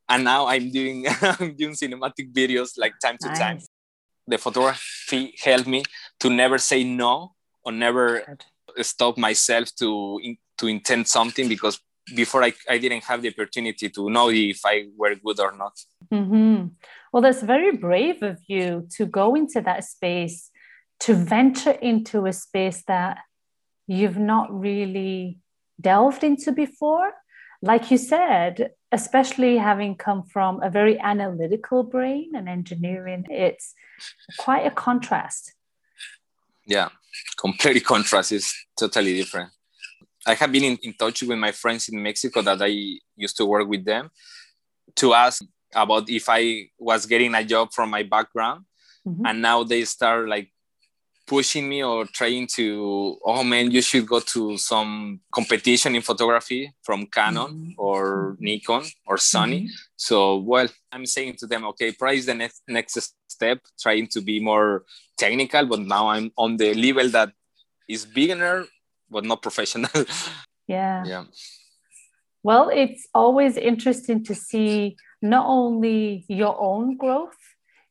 And 0.10 0.24
now 0.24 0.48
I'm 0.48 0.72
doing 0.72 1.05
I'm 1.22 1.53
doing 1.55 1.75
cinematic 1.75 2.34
videos 2.34 2.72
like 2.77 2.93
time 3.03 3.17
to 3.22 3.27
nice. 3.27 3.39
time. 3.39 3.60
The 4.25 4.38
photography 4.38 5.36
helped 5.43 5.67
me 5.67 5.84
to 6.22 6.29
never 6.29 6.57
say 6.57 6.84
no 6.84 7.36
or 7.63 7.72
never 7.72 8.24
Good. 8.25 8.86
stop 8.86 9.17
myself 9.17 9.75
to 9.79 10.19
to 10.57 10.67
intend 10.67 11.07
something 11.07 11.48
because 11.48 11.79
before 12.15 12.43
I, 12.43 12.53
I 12.69 12.77
didn't 12.77 13.03
have 13.03 13.22
the 13.22 13.29
opportunity 13.29 13.89
to 13.89 14.10
know 14.10 14.29
if 14.29 14.62
I 14.65 14.86
were 14.96 15.15
good 15.15 15.39
or 15.41 15.51
not. 15.51 15.74
Mm-hmm. 16.12 16.67
Well, 17.12 17.22
that's 17.22 17.41
very 17.41 17.75
brave 17.75 18.24
of 18.24 18.39
you 18.48 18.88
to 18.96 19.05
go 19.05 19.36
into 19.36 19.62
that 19.62 19.84
space, 19.84 20.50
to 21.01 21.13
venture 21.13 21.72
into 21.72 22.25
a 22.25 22.34
space 22.34 22.84
that 22.88 23.20
you've 23.88 24.18
not 24.18 24.48
really 24.51 25.39
delved 25.80 26.24
into 26.24 26.51
before. 26.51 27.12
Like 27.62 27.89
you 27.89 27.98
said, 27.98 28.72
especially 28.92 29.58
having 29.58 29.96
come 29.96 30.24
from 30.24 30.62
a 30.62 30.70
very 30.70 31.00
analytical 31.00 31.84
brain 31.84 32.32
and 32.36 32.48
engineering, 32.48 33.25
it's 33.30 33.74
quite 34.38 34.66
a 34.66 34.72
contrast. 34.72 35.54
Yeah, 36.66 36.89
completely 37.38 37.82
contrast 37.94 38.32
is 38.32 38.54
totally 38.77 39.16
different. 39.16 39.51
I 40.25 40.34
have 40.34 40.51
been 40.51 40.63
in, 40.63 40.77
in 40.84 40.94
touch 40.94 41.24
with 41.24 41.38
my 41.38 41.51
friends 41.51 41.88
in 41.89 42.04
Mexico 42.04 42.42
that 42.42 42.62
I 42.62 43.00
used 43.16 43.38
to 43.38 43.46
work 43.46 43.68
with 43.68 43.86
them 43.86 44.10
to 44.98 45.13
ask 45.13 45.44
about 45.74 46.10
if 46.10 46.25
I 46.27 46.70
was 46.77 47.06
getting 47.06 47.34
a 47.34 47.44
job 47.44 47.70
from 47.74 47.89
my 47.89 48.04
background. 48.04 48.66
Mm-hmm. 49.08 49.25
And 49.25 49.42
now 49.42 49.63
they 49.63 49.86
start 49.86 50.27
like 50.27 50.51
pushing 51.27 51.67
me 51.67 51.84
or 51.84 52.05
trying 52.05 52.48
to, 52.55 53.19
oh 53.24 53.43
man, 53.43 53.69
you 53.69 53.81
should 53.81 54.07
go 54.07 54.19
to 54.19 54.57
some 54.57 55.19
competition 55.31 55.96
in 55.96 56.01
photography 56.01 56.74
from 56.81 57.05
Canon 57.07 57.48
mm-hmm. 57.48 57.72
or 57.77 58.38
Nikon 58.39 58.84
or 59.05 59.17
Sony. 59.17 59.63
Mm-hmm. 59.63 59.75
So, 59.98 60.38
well, 60.38 60.67
I'm 60.91 61.05
saying 61.05 61.36
to 61.39 61.48
them, 61.48 61.65
okay, 61.65 61.91
probably 61.91 62.22
the 62.22 62.34
next, 62.34 62.63
next 62.67 63.13
step, 63.27 63.60
trying 63.79 64.07
to 64.07 64.22
be 64.22 64.39
more 64.39 64.86
technical, 65.17 65.65
but 65.65 65.81
now 65.81 66.07
I'm 66.07 66.31
on 66.38 66.57
the 66.57 66.74
level 66.74 67.10
that 67.10 67.31
is 67.88 68.05
beginner 68.05 68.65
but 69.10 69.25
not 69.25 69.41
professional. 69.41 69.91
Yeah. 70.67 71.05
Yeah. 71.05 71.24
Well, 72.43 72.69
it's 72.69 73.07
always 73.13 73.55
interesting 73.55 74.24
to 74.25 74.36
see 74.36 74.98
not 75.22 75.46
only 75.48 76.25
your 76.27 76.60
own 76.60 76.98
growth 76.98 77.37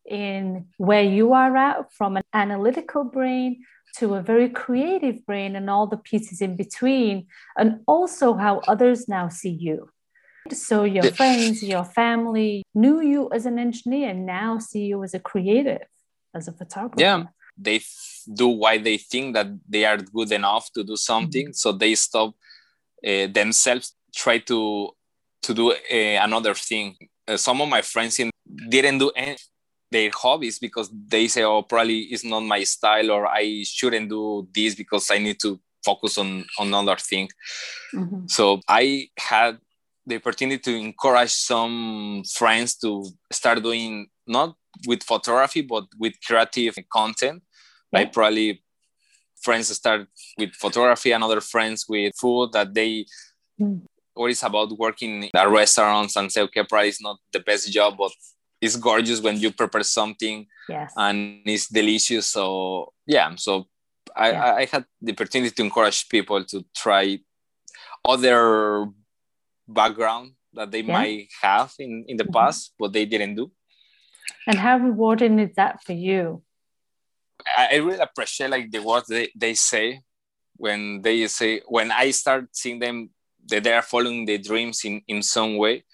in 0.08 0.66
where 0.78 1.02
you 1.02 1.32
are 1.32 1.56
at 1.56 1.92
from 1.92 2.16
an 2.16 2.24
analytical 2.32 3.04
brain 3.04 3.64
to 3.98 4.14
a 4.14 4.22
very 4.22 4.48
creative 4.48 5.24
brain 5.26 5.56
and 5.56 5.70
all 5.70 5.86
the 5.86 5.96
pieces 5.96 6.40
in 6.40 6.56
between, 6.56 7.26
and 7.56 7.80
also 7.86 8.34
how 8.34 8.60
others 8.68 9.08
now 9.08 9.28
see 9.28 9.50
you. 9.50 9.88
So, 10.52 10.84
your 10.84 11.10
friends, 11.12 11.62
your 11.62 11.84
family 11.84 12.62
knew 12.74 13.00
you 13.00 13.30
as 13.32 13.46
an 13.46 13.58
engineer, 13.58 14.14
now 14.14 14.58
see 14.58 14.84
you 14.86 15.02
as 15.02 15.14
a 15.14 15.18
creative, 15.18 15.86
as 16.34 16.46
a 16.48 16.52
photographer. 16.52 17.00
Yeah 17.00 17.24
they 17.58 17.80
do 18.34 18.48
why 18.48 18.76
they 18.76 18.98
think 18.98 19.34
that 19.34 19.46
they 19.66 19.84
are 19.86 19.96
good 19.96 20.30
enough 20.30 20.70
to 20.72 20.84
do 20.84 20.94
something 20.94 21.46
mm-hmm. 21.46 21.52
so 21.52 21.72
they 21.72 21.94
stop 21.94 22.34
uh, 23.06 23.26
themselves 23.28 23.94
try 24.14 24.36
to 24.36 24.90
to 25.40 25.54
do 25.54 25.72
uh, 25.72 25.76
another 26.22 26.52
thing 26.52 26.94
uh, 27.28 27.36
some 27.36 27.60
of 27.60 27.68
my 27.68 27.82
friends 27.82 28.18
in, 28.18 28.30
didn't 28.68 28.98
do 28.98 29.10
any, 29.16 29.36
their 29.90 30.10
hobbies 30.12 30.58
because 30.58 30.90
they 31.08 31.28
say 31.28 31.44
oh 31.44 31.62
probably 31.62 32.00
it's 32.00 32.24
not 32.24 32.40
my 32.40 32.62
style 32.64 33.10
or 33.10 33.26
i 33.26 33.62
shouldn't 33.64 34.08
do 34.08 34.46
this 34.54 34.74
because 34.74 35.10
i 35.10 35.18
need 35.18 35.38
to 35.38 35.60
focus 35.84 36.18
on 36.18 36.44
on 36.58 36.68
another 36.68 36.96
thing 36.96 37.28
mm-hmm. 37.94 38.26
so 38.26 38.60
i 38.68 39.08
had 39.18 39.58
the 40.06 40.16
opportunity 40.16 40.58
to 40.58 40.74
encourage 40.76 41.30
some 41.30 42.22
friends 42.34 42.76
to 42.76 43.04
start 43.32 43.62
doing 43.62 44.06
not 44.26 44.54
with 44.86 45.02
photography 45.02 45.62
but 45.62 45.84
with 45.98 46.14
creative 46.26 46.76
content 46.92 47.42
yeah. 47.92 48.00
like 48.00 48.12
probably 48.12 48.62
friends 49.40 49.68
start 49.68 50.08
with 50.38 50.52
photography 50.54 51.12
and 51.12 51.22
other 51.22 51.40
friends 51.40 51.86
with 51.88 52.12
food 52.20 52.50
that 52.52 52.74
they 52.74 53.06
mm. 53.60 53.80
what 54.14 54.30
is 54.30 54.42
about 54.42 54.76
working 54.78 55.30
at 55.34 55.48
restaurants 55.48 56.16
and 56.16 56.32
say 56.32 56.40
okay 56.40 56.64
probably 56.64 56.88
it's 56.88 57.02
not 57.02 57.18
the 57.32 57.40
best 57.40 57.72
job 57.72 57.94
but 57.96 58.10
it's 58.66 58.76
gorgeous 58.76 59.20
when 59.20 59.36
you 59.38 59.52
prepare 59.52 59.82
something 59.82 60.46
yes. 60.68 60.92
and 60.96 61.40
it's 61.44 61.68
delicious 61.68 62.26
so 62.26 62.92
yeah 63.06 63.34
so 63.36 63.66
I, 64.14 64.30
yeah. 64.30 64.54
I 64.54 64.64
had 64.64 64.84
the 65.00 65.12
opportunity 65.12 65.50
to 65.54 65.62
encourage 65.62 66.08
people 66.08 66.44
to 66.44 66.64
try 66.74 67.18
other 68.04 68.86
background 69.68 70.32
that 70.54 70.70
they 70.70 70.80
yeah. 70.80 70.92
might 70.92 71.28
have 71.42 71.72
in, 71.78 72.04
in 72.08 72.16
the 72.16 72.24
mm-hmm. 72.24 72.32
past 72.32 72.74
but 72.78 72.92
they 72.92 73.04
didn't 73.04 73.34
do 73.34 73.50
and 74.46 74.58
how 74.58 74.78
rewarding 74.78 75.38
is 75.38 75.54
that 75.56 75.82
for 75.82 75.92
you 75.92 76.42
I 77.56 77.76
really 77.76 77.98
appreciate 77.98 78.50
like 78.50 78.70
the 78.70 78.82
words 78.82 79.06
they, 79.08 79.28
they 79.36 79.54
say 79.54 80.00
when 80.56 81.02
they 81.02 81.26
say 81.28 81.60
when 81.66 81.92
I 81.92 82.10
start 82.10 82.48
seeing 82.52 82.78
them 82.78 83.10
that 83.48 83.64
they 83.64 83.72
are 83.72 83.82
following 83.82 84.24
their 84.24 84.38
dreams 84.38 84.84
in, 84.84 85.02
in 85.08 85.22
some 85.22 85.56
way. 85.56 85.84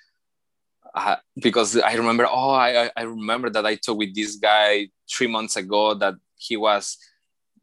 Uh, 0.95 1.17
because 1.41 1.79
I 1.79 1.95
remember, 1.95 2.27
oh, 2.27 2.51
I, 2.51 2.91
I 2.97 3.03
remember 3.03 3.49
that 3.51 3.65
I 3.65 3.77
talked 3.77 3.99
with 3.99 4.15
this 4.15 4.37
guy 4.37 4.89
three 5.11 5.27
months 5.27 5.57
ago 5.57 5.95
that 5.95 6.15
he 6.37 6.57
was 6.57 6.99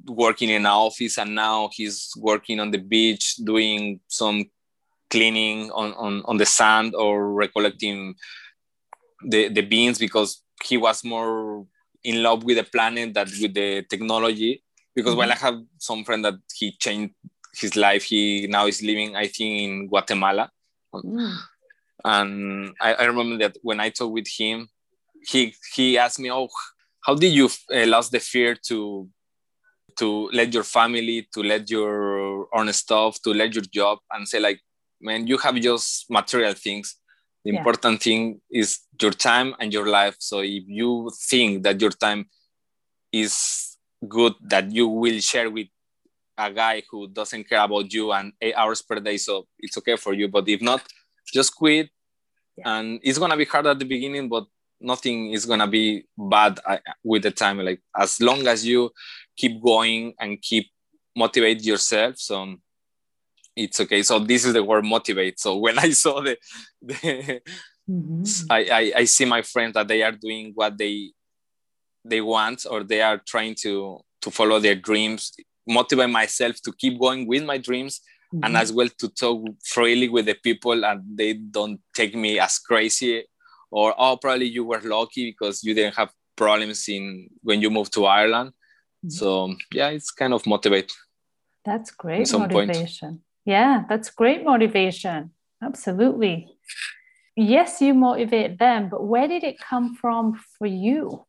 working 0.07 0.50
in 0.50 0.62
an 0.62 0.65
office 0.65 1.17
and 1.17 1.36
now 1.36 1.69
he's 1.74 2.12
working 2.17 2.59
on 2.59 2.71
the 2.71 2.77
beach 2.77 3.36
doing 3.36 4.00
some 4.07 4.45
cleaning 5.09 5.69
on, 5.71 5.93
on, 5.93 6.24
on 6.25 6.38
the 6.38 6.45
sand 6.45 6.95
or 6.95 7.33
recollecting 7.33 8.15
the, 9.27 9.50
the 9.50 9.62
beans 9.62 10.00
because 10.00 10.41
he 10.63 10.77
was 10.77 11.03
more 11.03 11.65
in 12.03 12.24
love 12.24 12.43
with 12.43 12.57
the 12.57 12.63
planet 12.63 13.13
that 13.13 13.27
with 13.41 13.53
the 13.53 13.83
technology 13.89 14.63
because 14.95 15.12
mm-hmm. 15.12 15.19
while 15.19 15.31
I 15.31 15.36
have 15.36 15.62
some 15.77 16.03
friend 16.03 16.24
that 16.25 16.36
he 16.55 16.71
changed 16.71 17.13
his 17.55 17.75
life, 17.75 18.03
he 18.03 18.48
now 18.48 18.67
is 18.67 18.81
living, 18.81 19.15
I 19.15 19.27
think, 19.27 19.62
in 19.62 19.88
Guatemala. 19.88 20.50
Mm. 20.93 21.36
And 22.03 22.74
I, 22.79 22.94
I, 22.94 23.03
remember 23.06 23.38
that 23.39 23.58
when 23.62 23.79
I 23.79 23.89
talked 23.89 24.13
with 24.13 24.27
him, 24.27 24.70
he 25.27 25.53
he 25.75 25.98
asked 25.98 26.20
me, 26.20 26.32
"Oh, 26.32 26.48
how 27.01 27.15
did 27.15 27.34
you 27.34 27.50
uh, 27.74 27.84
lose 27.84 28.10
the 28.10 28.20
fear 28.20 28.56
to 28.68 29.10
to 29.98 30.29
let 30.32 30.53
your 30.53 30.63
family, 30.63 31.27
to 31.34 31.44
let 31.44 31.70
your 31.70 32.48
own 32.56 32.72
stuff, 32.72 33.22
to 33.24 33.34
let 33.34 33.53
your 33.53 33.65
job, 33.74 34.00
and 34.12 34.27
say 34.27 34.39
like, 34.39 34.62
man, 35.01 35.27
you 35.27 35.38
have 35.38 35.56
just 35.56 36.10
material 36.10 36.53
things, 36.53 36.96
the 37.44 37.51
yeah. 37.51 37.58
important 37.58 38.01
thing 38.01 38.41
is 38.50 38.79
your 39.01 39.12
time 39.12 39.56
and 39.60 39.74
your 39.74 39.88
life 39.88 40.15
so 40.20 40.39
if 40.39 40.63
you 40.68 41.12
think 41.29 41.63
that 41.63 41.79
your 41.82 41.91
time 41.91 42.25
is 43.12 43.77
good 44.08 44.34
that 44.41 44.72
you 44.72 44.88
will 44.88 45.20
share 45.20 45.50
with 45.50 45.68
a 46.38 46.51
guy 46.51 46.82
who 46.89 47.08
doesn't 47.08 47.48
care 47.50 47.63
about 47.63 47.91
you 47.91 48.12
and 48.13 48.32
eight 48.41 48.56
hours 48.56 48.82
per 48.82 49.00
day, 49.00 49.18
so 49.18 49.46
it's 49.60 49.77
okay 49.77 49.98
for 49.98 50.13
you. 50.13 50.29
But 50.29 50.48
if 50.48 50.62
not, 50.62 50.82
just 51.31 51.55
quit. 51.55 51.89
Yeah. 52.57 52.79
And 52.79 53.00
it's 53.03 53.17
gonna 53.17 53.38
be 53.38 53.45
hard 53.45 53.67
at 53.67 53.79
the 53.79 53.86
beginning, 53.86 54.29
but 54.29 54.45
nothing 54.79 55.33
is 55.33 55.45
gonna 55.45 55.67
be 55.67 56.05
bad 56.17 56.59
uh, 56.65 56.77
with 57.03 57.24
the 57.24 57.31
time. 57.31 57.59
Like 57.59 57.81
as 57.95 58.19
long 58.21 58.48
as 58.48 58.65
you 58.65 58.91
keep 59.38 59.62
going 59.62 60.13
and 60.19 60.41
keep 60.41 60.67
motivate 61.15 61.63
yourself, 61.63 62.17
so 62.17 62.55
it's 63.55 63.79
okay. 63.79 64.03
So 64.03 64.19
this 64.19 64.45
is 64.45 64.53
the 64.53 64.63
word 64.63 64.86
motivate. 64.86 65.39
So 65.39 65.57
when 65.57 65.79
I 65.79 65.89
saw 65.91 66.21
the, 66.21 66.38
the 66.81 67.41
mm-hmm. 67.89 68.24
I, 68.50 68.69
I 68.71 68.93
I 68.98 69.05
see 69.05 69.25
my 69.25 69.41
friends 69.41 69.74
that 69.74 69.88
they 69.88 70.03
are 70.03 70.12
doing 70.12 70.51
what 70.55 70.77
they 70.77 71.12
they 72.05 72.21
want 72.21 72.65
or 72.69 72.83
they 72.83 73.01
are 73.01 73.21
trying 73.27 73.55
to 73.63 74.00
to 74.21 74.31
follow 74.31 74.59
their 74.59 74.75
dreams 74.75 75.33
motivate 75.69 76.09
myself 76.09 76.59
to 76.63 76.74
keep 76.74 77.00
going 77.00 77.27
with 77.27 77.43
my 77.43 77.57
dreams 77.57 78.01
mm-hmm. 78.33 78.43
and 78.43 78.57
as 78.57 78.71
well 78.71 78.89
to 78.98 79.09
talk 79.09 79.43
freely 79.63 80.09
with 80.09 80.25
the 80.25 80.33
people 80.36 80.86
and 80.86 81.01
they 81.15 81.33
don't 81.33 81.79
take 81.93 82.15
me 82.15 82.39
as 82.39 82.59
crazy 82.59 83.24
or 83.71 83.93
oh 83.98 84.17
probably 84.17 84.48
you 84.48 84.63
were 84.63 84.81
lucky 84.81 85.31
because 85.31 85.63
you 85.63 85.74
didn't 85.74 85.95
have 85.95 86.09
problems 86.36 86.88
in 86.88 87.29
when 87.43 87.62
you 87.62 87.69
moved 87.69 87.93
to 87.93 88.05
ireland 88.05 88.50
mm-hmm. 88.50 89.09
so 89.09 89.55
yeah 89.74 89.89
it's 89.89 90.12
kind 90.12 90.33
of 90.33 90.45
motivate 90.45 90.91
that's 91.65 91.91
great 91.91 92.31
motivation 92.31 93.09
point. 93.09 93.21
yeah 93.45 93.83
that's 93.89 94.09
great 94.09 94.43
motivation 94.43 95.31
absolutely 95.63 96.48
yes 97.36 97.81
you 97.81 97.93
motivate 97.93 98.57
them 98.59 98.89
but 98.89 99.05
where 99.05 99.27
did 99.27 99.43
it 99.43 99.59
come 99.59 99.95
from 99.95 100.39
for 100.57 100.67
you 100.67 101.25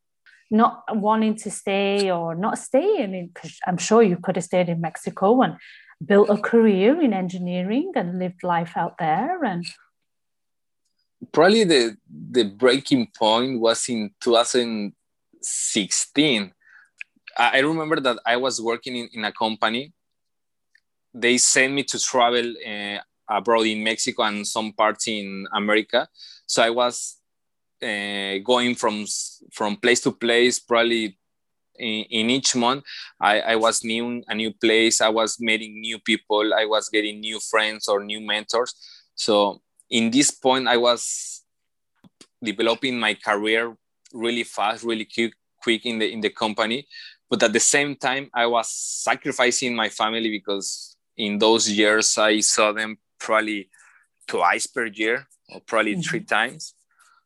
not 0.51 0.83
wanting 0.97 1.37
to 1.37 1.51
stay 1.51 2.11
or 2.11 2.35
not 2.35 2.59
staying 2.59 3.31
because 3.33 3.57
I'm 3.67 3.79
sure 3.79 4.03
you 4.03 4.17
could 4.17 4.37
have 4.37 4.45
stayed 4.45 4.69
in 4.69 4.81
Mexico 4.81 5.43
and 5.43 5.57
built 6.05 6.29
a 6.31 6.39
career 6.39 7.01
in 7.01 7.13
engineering 7.13 7.93
and 7.95 8.19
lived 8.19 8.43
life 8.43 8.73
out 8.77 8.97
there 8.99 9.45
and 9.45 9.65
probably 11.33 11.63
the 11.65 11.97
the 12.09 12.45
breaking 12.45 13.07
point 13.17 13.61
was 13.61 13.89
in 13.89 14.11
2016 14.21 16.53
i 17.39 17.59
remember 17.59 18.01
that 18.01 18.19
i 18.25 18.37
was 18.37 18.61
working 18.61 18.97
in, 18.97 19.09
in 19.13 19.25
a 19.25 19.33
company. 19.33 19.93
They 21.13 21.39
sent 21.39 21.75
me 21.75 21.83
to 21.83 21.99
travel 21.99 22.55
uh, 22.67 22.99
abroad 23.29 23.67
in 23.67 23.83
mexico 23.85 24.23
and 24.23 24.47
some 24.47 24.73
parts 24.73 25.09
in 25.09 25.47
america. 25.53 26.09
So 26.47 26.63
i 26.63 26.71
was 26.71 27.21
uh, 27.83 28.39
going 28.45 28.75
from 28.75 29.07
from 29.53 29.77
place 29.77 30.01
to 30.03 30.13
place 30.13 30.59
probably 30.59 31.19
in, 31.81 32.05
in, 32.11 32.31
each 32.31 32.55
month 32.55 32.85
I, 33.21 33.41
I 33.41 33.57
was 33.57 33.83
new 33.85 34.23
a 34.29 34.35
new 34.35 34.53
place. 34.53 35.01
I 35.01 35.09
was 35.09 35.39
meeting 35.41 35.81
new 35.81 35.99
people. 35.99 36.55
I 36.55 36.65
was 36.65 36.89
getting 36.89 37.21
new 37.21 37.41
friends 37.41 37.89
or 37.89 38.05
new 38.05 38.21
mentors. 38.21 38.75
So 39.15 39.61
in 39.91 40.11
this 40.11 40.31
point 40.31 40.69
i 40.69 40.77
was 40.77 41.43
developing 42.43 42.99
my 42.99 43.15
career 43.15 43.77
really 44.13 44.45
fast 44.45 44.85
really 44.85 45.05
quick, 45.05 45.33
quick 45.63 45.85
in 45.85 45.99
the 45.99 46.13
in 46.13 46.21
the 46.21 46.31
company. 46.31 46.87
But 47.29 47.43
at 47.43 47.53
the 47.53 47.61
same 47.61 47.97
time 47.97 48.31
i 48.35 48.47
was 48.47 48.71
sacrificing 48.71 49.75
my 49.75 49.89
family 49.89 50.31
because 50.31 50.97
in 51.17 51.39
those 51.39 51.69
years 51.69 52.17
i 52.19 52.41
saw 52.41 52.73
them 52.73 52.99
probably 53.19 53.69
twice 54.27 54.67
per 54.67 54.87
year 54.87 55.27
or 55.53 55.61
probably 55.61 55.93
mm-hmm. 55.93 56.03
three 56.03 56.25
times. 56.25 56.75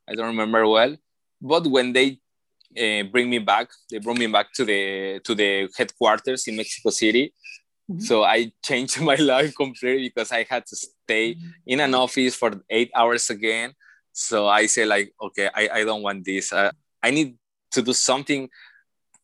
I 0.08 0.14
don't 0.14 0.26
remember 0.26 0.66
well. 0.66 0.96
But 1.40 1.66
when 1.66 1.92
they 1.92 2.18
uh, 2.78 3.02
bring 3.11 3.31
me 3.31 3.38
back, 3.38 3.69
they 3.90 3.99
brought 3.99 4.19
me 4.19 4.26
back 4.26 4.52
to 4.54 4.64
the 4.64 5.21
to 5.25 5.35
the 5.35 5.69
headquarters 5.76 6.47
in 6.49 6.57
Mexico 6.57 6.90
City. 6.90 7.33
Mm-hmm. 7.90 8.00
So 8.00 8.25
I 8.25 8.52
changed 8.64 9.00
my 9.11 9.16
life 9.16 9.54
completely 9.54 10.09
because 10.09 10.33
I 10.33 10.47
had 10.49 10.66
to 10.66 10.76
stay 10.76 11.35
mm-hmm. 11.35 11.49
in 11.66 11.81
an 11.81 11.95
office 11.95 12.35
for 12.35 12.52
eight 12.71 12.90
hours 12.95 13.31
again. 13.31 13.73
So 14.12 14.49
I 14.49 14.66
say 14.66 14.85
like, 14.87 15.12
okay, 15.21 15.50
I, 15.54 15.69
I 15.80 15.84
don't 15.84 16.02
want 16.02 16.25
this. 16.25 16.52
Uh, 16.52 16.71
I 17.02 17.10
need 17.10 17.37
to 17.73 17.82
do 17.82 17.93
something 17.93 18.49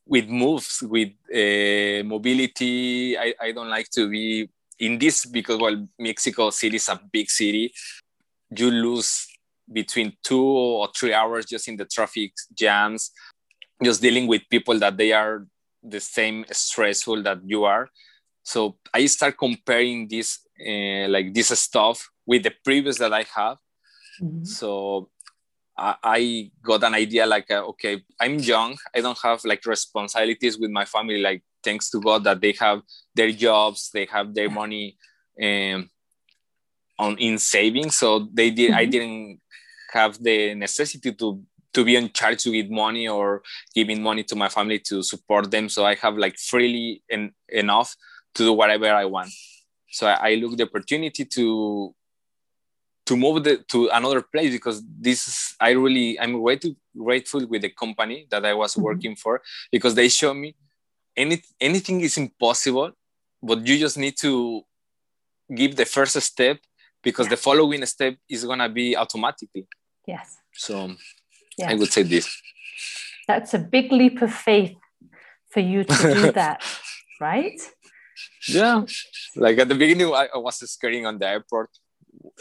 with 0.07 0.29
moves, 0.29 0.83
with 0.83 1.11
uh, 1.33 2.03
mobility. 2.05 3.17
I, 3.17 3.35
I 3.41 3.53
don't 3.53 3.71
like 3.71 3.89
to 3.91 4.11
be 4.11 4.51
in 4.81 4.99
this 4.99 5.25
because 5.25 5.59
well, 5.59 5.87
Mexico 5.99 6.51
City 6.51 6.77
is 6.77 6.89
a 6.89 7.01
big 7.13 7.31
city. 7.31 7.73
You 8.51 8.71
lose 8.71 9.29
between 9.73 10.17
two 10.23 10.43
or 10.43 10.89
three 10.97 11.15
hours 11.15 11.47
just 11.47 11.69
in 11.69 11.77
the 11.77 11.85
traffic 11.85 12.33
jams, 12.53 13.13
just 13.83 14.03
dealing 14.03 14.27
with 14.27 14.43
people 14.51 14.79
that 14.79 14.97
they 14.97 15.13
are 15.13 15.47
the 15.83 16.01
same 16.01 16.45
stressful 16.51 17.23
that 17.23 17.39
you 17.45 17.65
are. 17.65 17.89
So 18.43 18.77
I 18.93 19.07
start 19.07 19.39
comparing 19.39 20.09
this 20.09 20.41
uh, 20.61 21.09
like 21.09 21.33
this 21.33 21.49
stuff 21.59 22.09
with 22.27 22.43
the 22.43 22.53
previous 22.65 22.99
that 22.99 23.13
I 23.13 23.25
have. 23.35 23.59
Mm-hmm. 24.21 24.45
So 24.45 25.11
I, 25.77 25.95
I, 26.03 26.51
got 26.63 26.85
an 26.85 26.95
idea 26.95 27.27
like 27.27 27.51
uh, 27.51 27.65
okay, 27.69 28.03
I'm 28.21 28.39
young. 28.39 28.77
I 28.95 29.01
don't 29.01 29.19
have 29.23 29.45
like 29.45 29.65
responsibilities 29.65 30.59
with 30.59 30.71
my 30.71 30.85
family. 30.85 31.19
Like 31.19 31.43
thanks 31.63 31.91
to 31.91 32.01
God 32.01 32.25
that 32.25 32.41
they 32.41 32.53
have 32.61 32.83
their 33.15 33.33
jobs, 33.33 33.91
they 33.93 34.07
have 34.07 34.35
their 34.35 34.51
money 34.51 34.97
um, 35.43 35.89
on 36.99 37.17
in 37.19 37.39
savings. 37.39 37.97
So 37.97 38.29
they 38.33 38.51
did. 38.51 38.71
Mm-hmm. 38.71 38.79
I 38.79 38.85
didn't 38.85 39.41
have 39.93 40.23
the 40.23 40.55
necessity 40.55 41.13
to 41.13 41.43
to 41.73 41.85
be 41.85 41.97
in 41.97 42.11
charge 42.13 42.43
to 42.43 42.51
give 42.51 42.71
money 42.71 43.09
or 43.09 43.43
giving 43.75 44.03
money 44.03 44.23
to 44.25 44.37
my 44.37 44.49
family 44.49 44.79
to 44.79 45.03
support 45.03 45.51
them 45.51 45.69
so 45.69 45.85
i 45.85 45.95
have 45.95 46.17
like 46.17 46.37
freely 46.39 47.03
en- 47.11 47.33
enough 47.49 47.97
to 48.35 48.45
do 48.45 48.53
whatever 48.53 48.93
i 48.93 49.05
want 49.05 49.31
so 49.91 50.07
i, 50.07 50.31
I 50.31 50.35
look 50.35 50.57
the 50.57 50.65
opportunity 50.65 51.25
to 51.25 51.95
to 53.07 53.17
move 53.17 53.43
the, 53.43 53.57
to 53.69 53.89
another 53.89 54.23
place 54.23 54.53
because 54.53 54.83
this 55.01 55.27
is 55.27 55.57
i 55.61 55.71
really 55.71 56.19
i'm 56.21 56.41
grateful 56.41 56.75
grateful 56.97 57.47
with 57.47 57.63
the 57.63 57.71
company 57.71 58.27
that 58.31 58.45
i 58.45 58.55
was 58.55 58.75
mm-hmm. 58.75 58.83
working 58.83 59.17
for 59.17 59.43
because 59.73 59.95
they 59.95 60.09
show 60.09 60.35
me 60.35 60.55
any, 61.17 61.43
anything 61.61 62.01
is 62.01 62.17
impossible 62.17 62.93
but 63.43 63.67
you 63.67 63.79
just 63.79 63.99
need 63.99 64.17
to 64.17 64.63
give 65.55 65.75
the 65.75 65.85
first 65.85 66.21
step 66.21 66.59
because 67.03 67.27
yeah. 67.27 67.31
the 67.31 67.37
following 67.37 67.85
step 67.87 68.17
is 68.29 68.45
going 68.45 68.59
to 68.59 68.69
be 68.69 68.97
automatically 68.97 69.67
Yes. 70.07 70.39
So 70.53 70.91
yeah. 71.61 71.71
I 71.71 71.75
would 71.75 71.93
say 71.93 72.03
this. 72.03 72.27
That's 73.27 73.55
a 73.55 73.59
big 73.59 73.93
leap 73.93 74.23
of 74.23 74.33
faith 74.33 74.77
for 75.51 75.61
you 75.61 75.85
to 75.85 76.15
do 76.15 76.33
that, 76.41 76.63
right? 77.21 77.61
Yeah. 78.49 78.85
Like 79.37 79.59
at 79.59 79.69
the 79.69 79.75
beginning, 79.75 80.09
I, 80.09 80.29
I 80.35 80.39
was 80.39 80.57
skating 80.71 81.07
on 81.07 81.19
the 81.19 81.29
airport. 81.29 81.71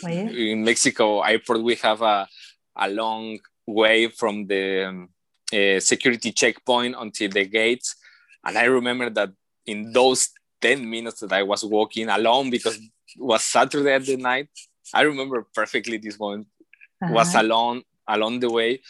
In 0.03 0.63
Mexico 0.63 1.21
airport, 1.21 1.61
we 1.61 1.75
have 1.75 2.01
a, 2.01 2.27
a 2.75 2.89
long 2.89 3.39
way 3.67 4.07
from 4.07 4.47
the 4.47 4.85
um, 4.85 5.09
uh, 5.53 5.79
security 5.79 6.31
checkpoint 6.31 6.95
until 6.97 7.29
the 7.29 7.45
gates. 7.45 7.95
And 8.45 8.57
I 8.57 8.65
remember 8.65 9.09
that 9.09 9.31
in 9.65 9.91
those 9.91 10.29
10 10.61 10.89
minutes 10.89 11.19
that 11.21 11.33
I 11.33 11.43
was 11.43 11.63
walking 11.63 12.09
alone 12.09 12.49
because 12.49 12.77
it 12.77 12.91
was 13.17 13.43
Saturday 13.43 13.93
at 13.93 14.05
the 14.05 14.17
night, 14.17 14.49
I 14.93 15.01
remember 15.01 15.45
perfectly 15.53 15.97
this 15.97 16.19
moment 16.19 16.47
uh-huh. 17.01 17.13
was 17.13 17.35
alone 17.35 17.83
along 18.09 18.39
the 18.39 18.49
way. 18.49 18.81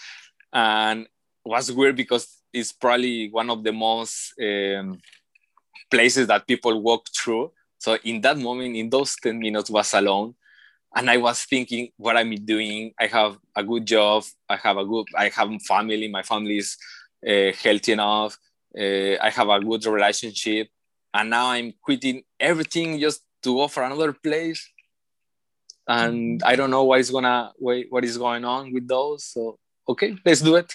And 0.51 1.08
was 1.45 1.71
weird 1.71 1.95
because 1.95 2.27
it's 2.53 2.71
probably 2.71 3.29
one 3.29 3.49
of 3.49 3.63
the 3.63 3.71
most 3.71 4.34
um, 4.41 4.99
places 5.91 6.27
that 6.27 6.47
people 6.47 6.82
walk 6.82 7.05
through. 7.15 7.51
So 7.77 7.97
in 8.03 8.21
that 8.21 8.38
moment 8.38 8.75
in 8.75 8.89
those 8.89 9.15
10 9.21 9.39
minutes 9.39 9.69
was 9.69 9.93
alone. 9.93 10.36
And 10.95 11.10
i 11.10 11.17
was 11.17 11.43
thinking 11.43 11.89
what 11.97 12.17
i'm 12.17 12.34
doing? 12.45 12.93
I 12.99 13.05
have 13.08 13.38
a 13.55 13.63
good 13.63 13.86
job. 13.86 14.23
I 14.49 14.55
have 14.55 14.77
a 14.77 14.86
good 14.86 15.05
i 15.15 15.29
have 15.29 15.49
family. 15.62 16.08
My 16.08 16.23
family 16.23 16.58
is 16.58 16.77
uh, 17.27 17.51
healthy 17.63 17.91
enough. 17.91 18.38
Uh, 18.77 19.15
i 19.21 19.29
have 19.29 19.49
a 19.49 19.60
good 19.60 19.86
relationship. 19.86 20.67
And 21.13 21.29
now 21.29 21.51
i'm 21.51 21.73
quitting 21.82 22.23
everything 22.39 22.99
just 22.99 23.21
to 23.43 23.53
go 23.55 23.67
for 23.67 23.84
another 23.84 24.13
place 24.13 24.67
and 25.89 26.43
I 26.43 26.56
don't 26.56 26.69
know 26.69 26.84
what 26.84 26.99
is 26.99 27.10
gonna 27.10 27.52
what 27.58 28.06
is 28.06 28.17
going 28.17 28.45
on 28.45 28.71
with 28.71 28.88
those. 28.88 29.25
So 29.25 29.58
okay, 29.89 30.15
let's 30.23 30.41
do 30.41 30.56
it. 30.56 30.71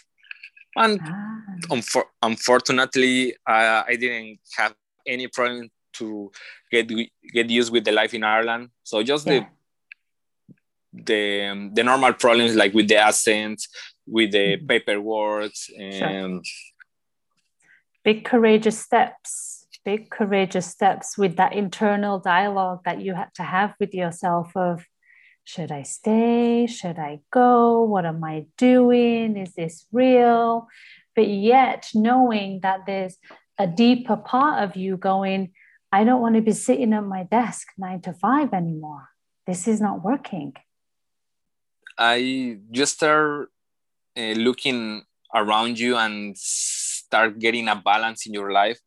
And 0.76 1.00
ah. 1.02 1.40
unfor- 1.70 2.10
unfortunately, 2.20 3.34
uh, 3.46 3.84
I 3.86 3.96
didn't 3.96 4.40
have 4.56 4.74
any 5.06 5.28
problem 5.28 5.70
to 5.94 6.32
get 6.70 6.90
get 7.32 7.48
used 7.48 7.72
with 7.72 7.84
the 7.84 7.92
life 7.92 8.12
in 8.12 8.24
Ireland. 8.24 8.70
So 8.82 9.02
just 9.04 9.26
yeah. 9.26 9.46
the 10.92 11.04
the 11.04 11.46
um, 11.46 11.74
the 11.74 11.84
normal 11.84 12.12
problems 12.14 12.56
like 12.56 12.74
with 12.74 12.88
the 12.88 12.96
accents, 12.96 13.68
with 14.06 14.32
the 14.32 14.56
mm-hmm. 14.56 14.66
paperwork, 14.66 15.52
and 15.78 16.44
sure. 16.44 17.66
big 18.02 18.24
courageous 18.24 18.78
steps. 18.78 19.52
Big 19.84 20.08
courageous 20.08 20.66
steps 20.66 21.18
with 21.18 21.36
that 21.36 21.52
internal 21.52 22.18
dialogue 22.18 22.80
that 22.86 23.02
you 23.02 23.12
had 23.14 23.28
to 23.34 23.42
have 23.42 23.74
with 23.78 23.92
yourself 23.92 24.50
of 24.56 24.82
should 25.44 25.70
I 25.70 25.82
stay? 25.82 26.66
Should 26.66 26.98
I 26.98 27.20
go? 27.30 27.82
What 27.82 28.06
am 28.06 28.24
I 28.24 28.46
doing? 28.56 29.36
Is 29.36 29.54
this 29.54 29.86
real? 29.92 30.68
But 31.14 31.28
yet, 31.28 31.90
knowing 31.94 32.60
that 32.62 32.86
there's 32.86 33.18
a 33.58 33.66
deeper 33.66 34.16
part 34.16 34.64
of 34.64 34.74
you 34.74 34.96
going, 34.96 35.52
I 35.92 36.02
don't 36.02 36.20
want 36.20 36.34
to 36.34 36.42
be 36.42 36.52
sitting 36.52 36.92
at 36.92 37.04
my 37.04 37.24
desk 37.24 37.68
nine 37.78 38.00
to 38.02 38.14
five 38.14 38.52
anymore. 38.52 39.08
This 39.46 39.68
is 39.68 39.80
not 39.80 40.02
working. 40.02 40.54
I 41.96 42.58
just 42.72 42.94
start 42.94 43.50
uh, 44.16 44.32
looking 44.32 45.02
around 45.32 45.78
you 45.78 45.96
and 45.96 46.36
start 46.36 47.38
getting 47.38 47.68
a 47.68 47.76
balance 47.76 48.26
in 48.26 48.32
your 48.32 48.50
life, 48.50 48.80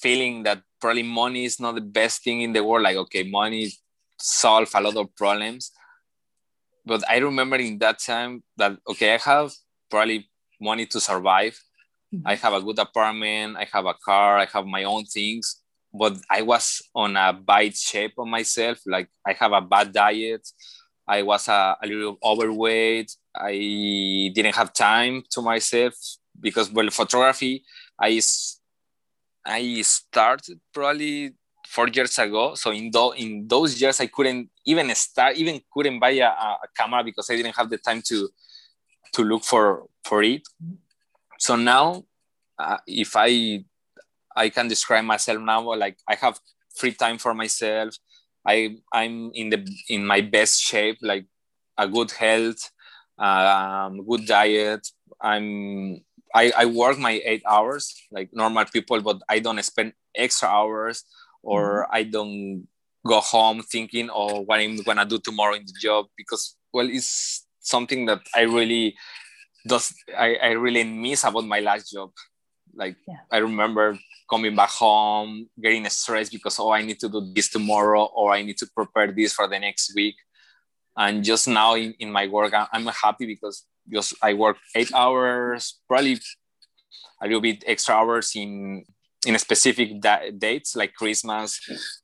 feeling 0.00 0.42
that 0.44 0.62
probably 0.80 1.04
money 1.04 1.44
is 1.44 1.60
not 1.60 1.76
the 1.76 1.80
best 1.80 2.24
thing 2.24 2.40
in 2.40 2.52
the 2.52 2.64
world. 2.64 2.82
Like, 2.82 2.96
okay, 2.96 3.22
money 3.22 3.70
solve 4.22 4.70
a 4.74 4.80
lot 4.80 4.96
of 4.96 5.14
problems. 5.16 5.72
But 6.84 7.08
I 7.08 7.18
remember 7.18 7.56
in 7.56 7.78
that 7.78 7.98
time 7.98 8.42
that, 8.56 8.78
okay, 8.88 9.14
I 9.14 9.18
have 9.18 9.52
probably 9.90 10.28
money 10.60 10.86
to 10.86 11.00
survive. 11.00 11.58
Mm-hmm. 12.14 12.26
I 12.26 12.34
have 12.36 12.52
a 12.52 12.62
good 12.62 12.78
apartment, 12.78 13.56
I 13.56 13.66
have 13.72 13.86
a 13.86 13.94
car, 13.94 14.38
I 14.38 14.46
have 14.52 14.66
my 14.66 14.84
own 14.84 15.04
things, 15.04 15.62
but 15.92 16.14
I 16.30 16.42
was 16.42 16.82
on 16.94 17.16
a 17.16 17.32
bad 17.32 17.76
shape 17.76 18.14
of 18.18 18.26
myself. 18.26 18.78
Like 18.86 19.08
I 19.26 19.32
have 19.34 19.52
a 19.52 19.60
bad 19.60 19.92
diet. 19.92 20.46
I 21.06 21.22
was 21.22 21.48
a, 21.48 21.76
a 21.82 21.86
little 21.86 22.18
overweight. 22.22 23.12
I 23.34 24.30
didn't 24.34 24.54
have 24.54 24.72
time 24.72 25.22
to 25.30 25.42
myself 25.42 25.94
because 26.38 26.70
well, 26.70 26.90
photography, 26.90 27.64
I 27.98 28.20
I 29.44 29.82
started 29.82 30.60
probably 30.72 31.34
four 31.72 31.88
years 31.88 32.18
ago. 32.18 32.54
So 32.54 32.70
in, 32.70 32.90
do, 32.90 33.12
in 33.12 33.48
those 33.48 33.80
years, 33.80 33.98
I 34.00 34.06
couldn't 34.06 34.50
even 34.66 34.94
start, 34.94 35.36
even 35.36 35.60
couldn't 35.72 35.98
buy 35.98 36.10
a, 36.10 36.28
a 36.28 36.68
camera 36.76 37.02
because 37.02 37.30
I 37.30 37.36
didn't 37.36 37.56
have 37.56 37.70
the 37.70 37.78
time 37.78 38.02
to 38.08 38.28
to 39.14 39.24
look 39.24 39.42
for 39.44 39.86
for 40.04 40.22
it. 40.22 40.42
So 41.38 41.56
now, 41.56 42.04
uh, 42.58 42.78
if 42.86 43.16
I 43.16 43.64
I 44.36 44.48
can 44.48 44.68
describe 44.68 45.04
myself 45.04 45.40
now 45.40 45.74
like 45.74 45.96
I 46.08 46.14
have 46.16 46.38
free 46.74 46.92
time 46.92 47.18
for 47.18 47.34
myself. 47.34 47.96
I 48.46 48.76
I'm 48.92 49.30
in 49.34 49.50
the 49.50 49.60
in 49.88 50.06
my 50.06 50.20
best 50.20 50.60
shape, 50.60 50.98
like 51.00 51.26
a 51.78 51.86
good 51.86 52.10
health, 52.10 52.70
um, 53.18 54.04
good 54.04 54.26
diet. 54.26 54.86
I'm 55.20 56.02
I, 56.34 56.52
I 56.56 56.64
work 56.66 56.98
my 56.98 57.20
eight 57.24 57.42
hours 57.46 57.94
like 58.10 58.30
normal 58.32 58.64
people, 58.64 59.00
but 59.00 59.20
I 59.28 59.38
don't 59.38 59.62
spend 59.62 59.92
extra 60.16 60.48
hours 60.48 61.04
or 61.42 61.84
mm-hmm. 61.84 61.94
I 61.96 62.02
don't 62.04 62.68
go 63.06 63.20
home 63.20 63.62
thinking 63.62 64.08
oh 64.12 64.40
what 64.42 64.60
I'm 64.60 64.76
gonna 64.82 65.04
do 65.04 65.18
tomorrow 65.18 65.54
in 65.54 65.64
the 65.66 65.74
job 65.80 66.06
because 66.16 66.56
well 66.72 66.88
it's 66.88 67.46
something 67.60 68.06
that 68.06 68.20
I 68.34 68.42
really 68.42 68.94
does 69.66 69.94
I, 70.16 70.36
I 70.36 70.50
really 70.50 70.84
miss 70.84 71.24
about 71.24 71.46
my 71.46 71.60
last 71.60 71.92
job. 71.92 72.10
Like 72.74 72.96
yeah. 73.06 73.20
I 73.30 73.38
remember 73.38 73.98
coming 74.30 74.56
back 74.56 74.70
home, 74.70 75.48
getting 75.60 75.88
stressed 75.88 76.32
because 76.32 76.58
oh 76.58 76.70
I 76.70 76.82
need 76.82 76.98
to 77.00 77.08
do 77.08 77.32
this 77.34 77.50
tomorrow 77.50 78.04
or 78.04 78.32
I 78.32 78.42
need 78.42 78.56
to 78.58 78.66
prepare 78.74 79.12
this 79.12 79.32
for 79.32 79.48
the 79.48 79.58
next 79.58 79.92
week. 79.94 80.16
And 80.96 81.24
just 81.24 81.48
now 81.48 81.74
in, 81.74 81.94
in 81.98 82.12
my 82.12 82.26
work, 82.28 82.52
I'm 82.54 82.86
happy 82.86 83.26
because 83.26 83.64
just 83.90 84.14
I 84.22 84.34
work 84.34 84.58
eight 84.74 84.92
hours, 84.94 85.80
probably 85.88 86.18
a 87.20 87.26
little 87.26 87.40
bit 87.40 87.64
extra 87.66 87.94
hours 87.94 88.32
in 88.34 88.84
in 89.26 89.34
a 89.34 89.38
specific 89.38 90.00
da- 90.00 90.30
dates 90.36 90.76
like 90.76 90.94
Christmas, 90.94 91.60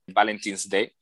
Valentine's 0.09 0.65
Day. 0.65 0.93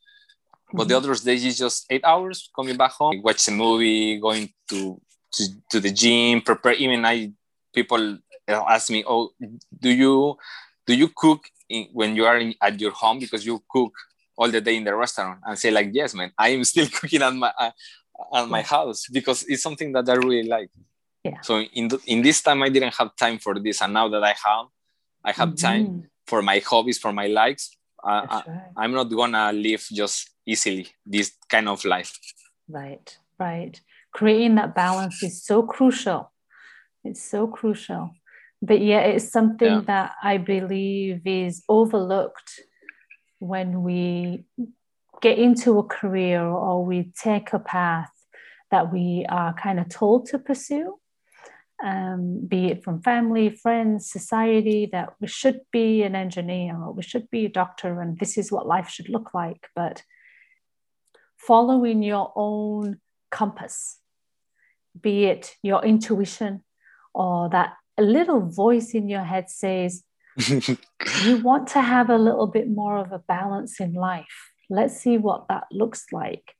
But 0.73 0.87
the 0.87 0.95
mm-hmm. 0.95 1.11
other 1.11 1.23
days 1.23 1.45
is 1.45 1.57
just 1.57 1.85
eight 1.89 2.03
hours 2.03 2.49
coming 2.55 2.75
back 2.75 2.91
home, 2.91 3.21
watch 3.23 3.47
a 3.47 3.51
movie, 3.51 4.19
going 4.19 4.49
to 4.69 4.99
to, 5.33 5.43
to 5.71 5.79
the 5.79 5.91
gym, 5.91 6.41
prepare. 6.41 6.73
Even 6.73 7.05
I, 7.05 7.31
people 7.73 8.17
ask 8.47 8.89
me, 8.89 9.03
"Oh, 9.07 9.31
do 9.79 9.89
you 9.89 10.37
do 10.85 10.93
you 10.93 11.09
cook 11.15 11.45
in, 11.69 11.87
when 11.93 12.15
you 12.15 12.25
are 12.25 12.37
in, 12.37 12.53
at 12.61 12.79
your 12.79 12.91
home 12.91 13.19
because 13.19 13.45
you 13.45 13.63
cook 13.69 13.93
all 14.37 14.49
the 14.49 14.59
day 14.59 14.75
in 14.75 14.83
the 14.83 14.95
restaurant?" 14.95 15.39
And 15.45 15.57
say 15.57 15.71
like, 15.71 15.89
"Yes, 15.93 16.13
man, 16.13 16.31
I 16.37 16.49
am 16.49 16.63
still 16.71 16.87
cooking 16.87 17.21
at 17.21 17.33
my 17.33 17.53
uh, 17.57 17.71
at 18.33 18.49
my 18.49 18.61
house 18.61 19.07
because 19.07 19.43
it's 19.43 19.63
something 19.63 19.93
that 19.93 20.09
I 20.09 20.15
really 20.15 20.47
like." 20.47 20.69
Yeah. 21.23 21.39
So 21.41 21.61
in 21.61 21.87
the, 21.87 21.99
in 22.07 22.21
this 22.21 22.41
time, 22.41 22.61
I 22.63 22.69
didn't 22.69 22.95
have 22.95 23.15
time 23.15 23.37
for 23.37 23.57
this, 23.57 23.81
and 23.81 23.93
now 23.93 24.09
that 24.09 24.23
I 24.23 24.35
have, 24.45 24.67
I 25.27 25.31
have 25.33 25.49
mm-hmm. 25.49 25.67
time 25.67 25.87
for 26.25 26.41
my 26.41 26.59
hobbies, 26.59 26.97
for 26.97 27.13
my 27.13 27.27
likes. 27.27 27.65
Uh, 28.03 28.25
right. 28.29 28.43
I, 28.77 28.83
I'm 28.83 28.93
not 28.93 29.05
gonna 29.05 29.51
live 29.53 29.85
just 29.91 30.31
easily 30.45 30.87
this 31.05 31.33
kind 31.49 31.67
of 31.67 31.83
life. 31.85 32.11
Right, 32.69 33.07
right 33.39 33.79
creating 34.17 34.55
that 34.55 34.73
balance 34.73 35.21
is 35.21 35.43
so 35.43 35.61
crucial. 35.61 36.31
It's 37.03 37.23
so 37.23 37.45
crucial. 37.45 38.11
But 38.63 38.81
yeah, 38.81 39.01
it's 39.01 39.29
something 39.29 39.75
yeah. 39.75 39.81
that 39.85 40.15
I 40.23 40.37
believe 40.37 41.21
is 41.25 41.63
overlooked 41.69 42.61
when 43.37 43.83
we 43.83 44.45
get 45.21 45.37
into 45.37 45.77
a 45.77 45.83
career 45.83 46.41
or 46.43 46.83
we 46.83 47.11
take 47.21 47.53
a 47.53 47.59
path 47.59 48.09
that 48.71 48.91
we 48.91 49.23
are 49.29 49.53
kind 49.53 49.79
of 49.79 49.87
told 49.89 50.25
to 50.29 50.39
pursue. 50.39 50.97
Um, 51.83 52.47
be 52.47 52.67
it 52.67 52.83
from 52.83 53.03
family, 53.03 53.49
friends, 53.51 54.09
society, 54.09 54.89
that 54.91 55.13
we 55.19 55.27
should 55.27 55.61
be 55.71 56.01
an 56.03 56.15
engineer 56.15 56.75
or 56.75 56.91
we 56.91 57.03
should 57.03 57.29
be 57.29 57.45
a 57.45 57.49
doctor, 57.49 58.01
and 58.01 58.17
this 58.17 58.37
is 58.37 58.51
what 58.51 58.67
life 58.67 58.89
should 58.89 59.09
look 59.09 59.33
like. 59.33 59.67
But 59.75 60.03
following 61.37 62.01
your 62.01 62.33
own 62.35 62.99
compass, 63.29 63.99
be 64.99 65.25
it 65.25 65.55
your 65.61 65.83
intuition 65.85 66.63
or 67.13 67.49
that 67.49 67.73
a 67.97 68.01
little 68.01 68.41
voice 68.41 68.93
in 68.93 69.09
your 69.09 69.23
head 69.23 69.49
says, 69.49 70.03
you 70.37 71.37
want 71.43 71.67
to 71.67 71.81
have 71.81 72.09
a 72.09 72.17
little 72.17 72.47
bit 72.47 72.69
more 72.69 72.97
of 72.97 73.11
a 73.11 73.19
balance 73.19 73.79
in 73.79 73.93
life. 73.93 74.51
Let's 74.69 74.99
see 74.99 75.17
what 75.17 75.47
that 75.49 75.65
looks 75.71 76.05
like. 76.11 76.53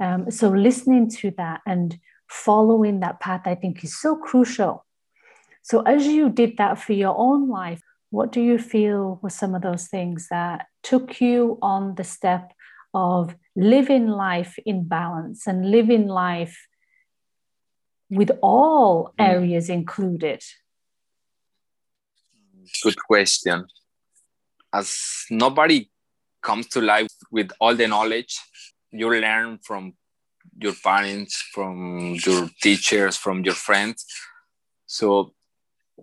Um, 0.00 0.30
so, 0.30 0.48
listening 0.48 1.10
to 1.10 1.32
that 1.38 1.60
and 1.66 1.98
following 2.28 3.00
that 3.00 3.20
path, 3.20 3.42
I 3.46 3.54
think, 3.54 3.82
is 3.82 3.98
so 3.98 4.16
crucial. 4.16 4.84
So, 5.62 5.82
as 5.82 6.06
you 6.06 6.28
did 6.28 6.56
that 6.58 6.78
for 6.78 6.92
your 6.92 7.14
own 7.16 7.48
life, 7.48 7.82
what 8.10 8.32
do 8.32 8.40
you 8.40 8.58
feel 8.58 9.18
were 9.22 9.30
some 9.30 9.54
of 9.54 9.62
those 9.62 9.88
things 9.88 10.28
that 10.30 10.66
took 10.82 11.20
you 11.20 11.58
on 11.60 11.94
the 11.96 12.04
step 12.04 12.52
of 12.94 13.36
living 13.54 14.06
life 14.06 14.58
in 14.64 14.88
balance 14.88 15.46
and 15.46 15.70
living 15.70 16.06
life 16.06 16.66
with 18.08 18.30
all 18.40 19.12
hmm. 19.18 19.22
areas 19.22 19.68
included? 19.68 20.42
Good 22.82 22.96
question. 23.06 23.66
As 24.72 25.24
nobody 25.30 25.90
comes 26.42 26.68
to 26.68 26.80
life 26.80 27.12
with 27.30 27.50
all 27.60 27.74
the 27.74 27.88
knowledge, 27.88 28.38
you 28.90 29.10
learn 29.10 29.58
from 29.62 29.94
your 30.56 30.74
parents, 30.74 31.36
from 31.52 32.16
your 32.24 32.48
teachers, 32.62 33.16
from 33.16 33.44
your 33.44 33.54
friends. 33.54 34.04
So, 34.86 35.34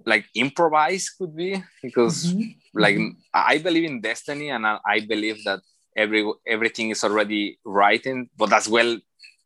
like 0.05 0.25
improvise 0.36 1.10
could 1.10 1.36
be 1.36 1.63
because, 1.81 2.34
mm-hmm. 2.34 2.79
like. 2.79 2.99
I 3.34 3.58
believe 3.58 3.84
in 3.84 4.01
destiny, 4.01 4.49
and 4.49 4.65
I, 4.65 4.79
I 4.86 4.99
believe 5.01 5.43
that 5.45 5.60
every 5.95 6.23
everything 6.47 6.89
is 6.89 7.03
already 7.03 7.60
right, 7.65 8.05
and 8.05 8.29
but 8.38 8.53
as 8.53 8.67
well 8.67 8.97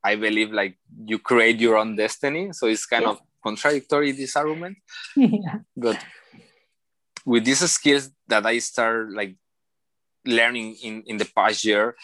I 0.03 0.15
believe 0.15 0.51
like 0.51 0.77
you 1.05 1.19
create 1.19 1.59
your 1.59 1.77
own 1.77 1.95
destiny. 1.95 2.53
So 2.53 2.67
it's 2.67 2.85
kind 2.85 3.03
yeah. 3.03 3.09
of 3.09 3.19
contradictory 3.43 4.11
this 4.11 4.35
argument. 4.35 4.77
yeah. 5.15 5.59
But 5.75 6.03
with 7.25 7.45
these 7.45 7.69
skills 7.69 8.09
that 8.27 8.45
I 8.45 8.59
start 8.59 9.11
like 9.11 9.35
learning 10.25 10.77
in, 10.83 11.03
in 11.05 11.17
the 11.17 11.29
past 11.35 11.65
year, 11.65 11.95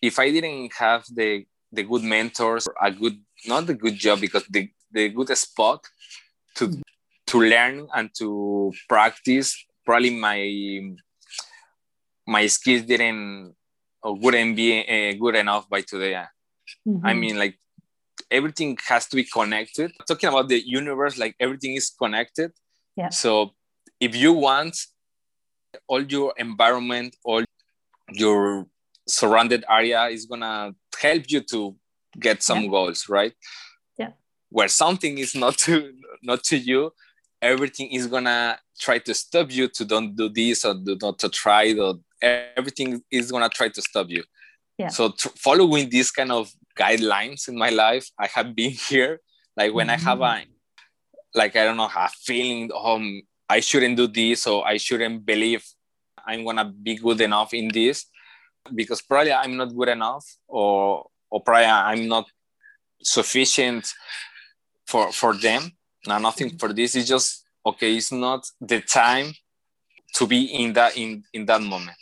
if 0.00 0.18
I 0.18 0.30
didn't 0.30 0.72
have 0.78 1.04
the 1.12 1.44
the 1.72 1.82
good 1.82 2.02
mentors, 2.02 2.68
a 2.80 2.90
good 2.90 3.18
not 3.46 3.66
the 3.66 3.74
good 3.74 3.94
job 3.94 4.20
because 4.20 4.44
the, 4.48 4.68
the 4.90 5.08
good 5.08 5.36
spot 5.36 5.84
to 6.56 6.80
to 7.26 7.40
learn 7.40 7.88
and 7.94 8.10
to 8.18 8.72
practice, 8.88 9.66
probably 9.84 10.10
my 10.10 10.94
my 12.26 12.46
skills 12.46 12.82
didn't 12.82 13.54
or 14.02 14.14
wouldn't 14.16 14.56
be 14.56 14.80
uh, 14.80 15.18
good 15.18 15.36
enough 15.36 15.68
by 15.68 15.80
today. 15.80 16.24
Mm-hmm. 16.86 17.06
I 17.06 17.14
mean, 17.14 17.38
like 17.38 17.58
everything 18.30 18.78
has 18.88 19.06
to 19.08 19.16
be 19.16 19.24
connected. 19.24 19.92
Talking 20.06 20.28
about 20.28 20.48
the 20.48 20.60
universe, 20.66 21.18
like 21.18 21.34
everything 21.40 21.74
is 21.74 21.90
connected. 21.90 22.52
Yeah. 22.96 23.10
So 23.10 23.54
if 24.00 24.14
you 24.16 24.32
want 24.32 24.76
all 25.88 26.02
your 26.02 26.32
environment, 26.36 27.16
all 27.24 27.44
your 28.12 28.66
surrounded 29.08 29.64
area 29.68 30.04
is 30.06 30.26
gonna 30.26 30.74
help 31.00 31.24
you 31.28 31.40
to 31.40 31.76
get 32.18 32.42
some 32.42 32.62
yeah. 32.62 32.70
goals, 32.70 33.08
right? 33.08 33.32
Yeah. 33.98 34.10
Where 34.50 34.68
something 34.68 35.18
is 35.18 35.34
not 35.34 35.58
to 35.64 35.92
not 36.22 36.42
to 36.44 36.56
you, 36.56 36.92
everything 37.42 37.90
is 37.90 38.06
gonna 38.06 38.58
try 38.78 38.98
to 38.98 39.14
stop 39.14 39.50
you 39.50 39.68
to 39.68 39.84
don't 39.84 40.14
do 40.16 40.28
this 40.28 40.64
or 40.64 40.74
do 40.74 40.96
not 41.00 41.18
to 41.18 41.28
try 41.28 41.74
or 41.78 41.94
everything 42.22 43.02
is 43.10 43.30
gonna 43.30 43.48
try 43.48 43.68
to 43.68 43.82
stop 43.82 44.08
you 44.08 44.22
yeah. 44.78 44.88
so 44.88 45.12
following 45.36 45.88
these 45.88 46.10
kind 46.10 46.32
of 46.32 46.50
guidelines 46.78 47.48
in 47.48 47.56
my 47.56 47.70
life 47.70 48.08
i 48.18 48.26
have 48.26 48.54
been 48.54 48.70
here 48.88 49.20
like 49.56 49.72
when 49.72 49.88
mm-hmm. 49.88 50.08
i 50.08 50.10
have 50.10 50.20
a 50.20 50.44
like 51.34 51.56
i 51.56 51.64
don't 51.64 51.76
know 51.76 51.90
a 51.94 52.08
feeling 52.08 52.70
um 52.74 53.22
i 53.48 53.60
shouldn't 53.60 53.96
do 53.96 54.06
this 54.06 54.46
or 54.46 54.66
i 54.66 54.76
shouldn't 54.76 55.24
believe 55.24 55.64
i'm 56.26 56.44
gonna 56.44 56.64
be 56.64 56.96
good 56.96 57.20
enough 57.20 57.52
in 57.54 57.68
this 57.68 58.06
because 58.74 59.02
probably 59.02 59.32
i'm 59.32 59.56
not 59.56 59.74
good 59.74 59.88
enough 59.88 60.24
or 60.48 61.06
or 61.30 61.42
probably 61.42 61.64
i'm 61.64 62.08
not 62.08 62.26
sufficient 63.02 63.92
for 64.86 65.12
for 65.12 65.34
them. 65.34 65.70
Now 66.06 66.18
nothing 66.18 66.56
for 66.58 66.72
this. 66.72 66.94
It's 66.94 67.08
just 67.08 67.44
okay 67.64 67.96
it's 67.96 68.12
not 68.12 68.46
the 68.60 68.80
time 68.80 69.32
to 70.14 70.26
be 70.26 70.44
in 70.44 70.72
that 70.74 70.96
in 70.96 71.24
in 71.32 71.46
that 71.46 71.62
moment. 71.62 71.96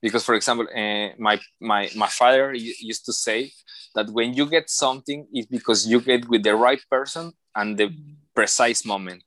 Because 0.00 0.24
for 0.24 0.34
example 0.34 0.66
uh, 0.74 1.08
my 1.18 1.40
my 1.60 1.90
my 1.96 2.08
father 2.08 2.52
used 2.54 3.04
to 3.06 3.12
say 3.12 3.50
that 3.94 4.10
when 4.10 4.34
you 4.34 4.46
get 4.46 4.68
something 4.68 5.26
it's 5.32 5.46
because 5.46 5.86
you 5.86 6.00
get 6.00 6.28
with 6.28 6.42
the 6.42 6.54
right 6.54 6.80
person 6.90 7.32
and 7.54 7.76
the 7.78 7.90
precise 8.34 8.84
moment. 8.84 9.24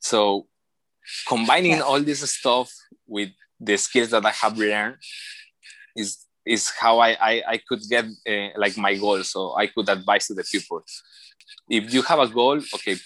So 0.00 0.46
combining 1.26 1.80
all 1.80 2.00
this 2.00 2.20
stuff 2.30 2.72
with 3.06 3.30
the 3.58 3.76
skills 3.76 4.10
that 4.10 4.24
i 4.24 4.30
have 4.30 4.56
learned 4.56 4.96
is 5.96 6.26
is 6.46 6.70
how 6.70 6.98
i 6.98 7.10
i, 7.20 7.42
I 7.54 7.60
could 7.68 7.82
get 7.88 8.04
uh, 8.04 8.48
like 8.56 8.76
my 8.76 8.96
goal 8.96 9.22
so 9.22 9.54
i 9.56 9.66
could 9.66 9.88
advise 9.88 10.26
to 10.28 10.34
the 10.34 10.44
people. 10.44 10.82
If 11.68 11.92
you 11.94 12.02
have 12.02 12.18
a 12.18 12.28
goal 12.28 12.58
okay 12.74 12.96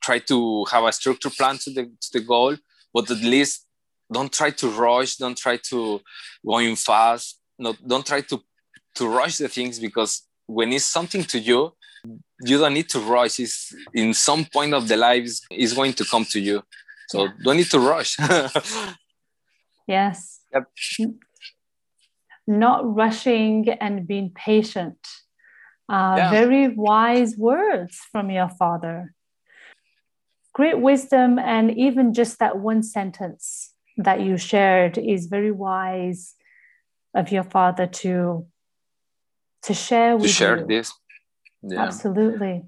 try 0.00 0.18
to 0.18 0.64
have 0.72 0.84
a 0.84 0.92
structure 0.92 1.30
plan 1.30 1.58
to 1.58 1.70
the 1.70 1.84
to 1.84 2.08
the 2.12 2.20
goal 2.20 2.56
but 2.94 3.10
at 3.10 3.22
least 3.34 3.66
don't 4.12 4.32
try 4.32 4.50
to 4.50 4.68
rush 4.68 5.16
don't 5.16 5.38
try 5.38 5.56
to 5.70 6.00
go 6.44 6.58
in 6.58 6.76
fast 6.76 7.40
no 7.58 7.74
don't 7.86 8.06
try 8.06 8.20
to 8.20 8.40
to 8.94 9.08
rush 9.08 9.38
the 9.38 9.48
things 9.48 9.78
because 9.78 10.12
when 10.46 10.72
it's 10.72 10.84
something 10.84 11.24
to 11.24 11.38
you 11.38 11.72
you 12.44 12.58
don't 12.58 12.74
need 12.74 12.88
to 12.90 13.00
rush. 13.00 13.38
It's 13.38 13.74
in 13.94 14.14
some 14.14 14.44
point 14.44 14.74
of 14.74 14.88
the 14.88 14.96
life 14.96 15.28
is 15.50 15.72
going 15.72 15.92
to 15.94 16.04
come 16.04 16.24
to 16.26 16.40
you. 16.40 16.62
So 17.08 17.24
yeah. 17.24 17.30
don't 17.44 17.56
need 17.56 17.70
to 17.70 17.80
rush. 17.80 18.16
Yes. 19.88 20.40
Yep. 20.52 20.70
Not 22.46 22.94
rushing 22.94 23.68
and 23.68 24.06
being 24.06 24.30
patient 24.34 24.98
uh, 25.88 26.14
yeah. 26.16 26.30
very 26.30 26.68
wise 26.68 27.36
words 27.36 27.98
from 28.10 28.30
your 28.30 28.48
father 28.48 29.14
great 30.52 30.78
wisdom 30.78 31.38
and 31.38 31.70
even 31.76 32.12
just 32.12 32.38
that 32.38 32.58
one 32.58 32.82
sentence 32.82 33.72
that 33.96 34.20
you 34.20 34.36
shared 34.36 34.98
is 34.98 35.26
very 35.26 35.50
wise 35.50 36.34
of 37.14 37.30
your 37.30 37.44
father 37.44 37.86
to 37.86 38.46
to 39.62 39.74
share 39.74 40.16
with 40.16 40.26
to 40.26 40.32
share 40.32 40.58
you. 40.58 40.66
this 40.66 40.92
yeah. 41.62 41.82
absolutely 41.82 42.62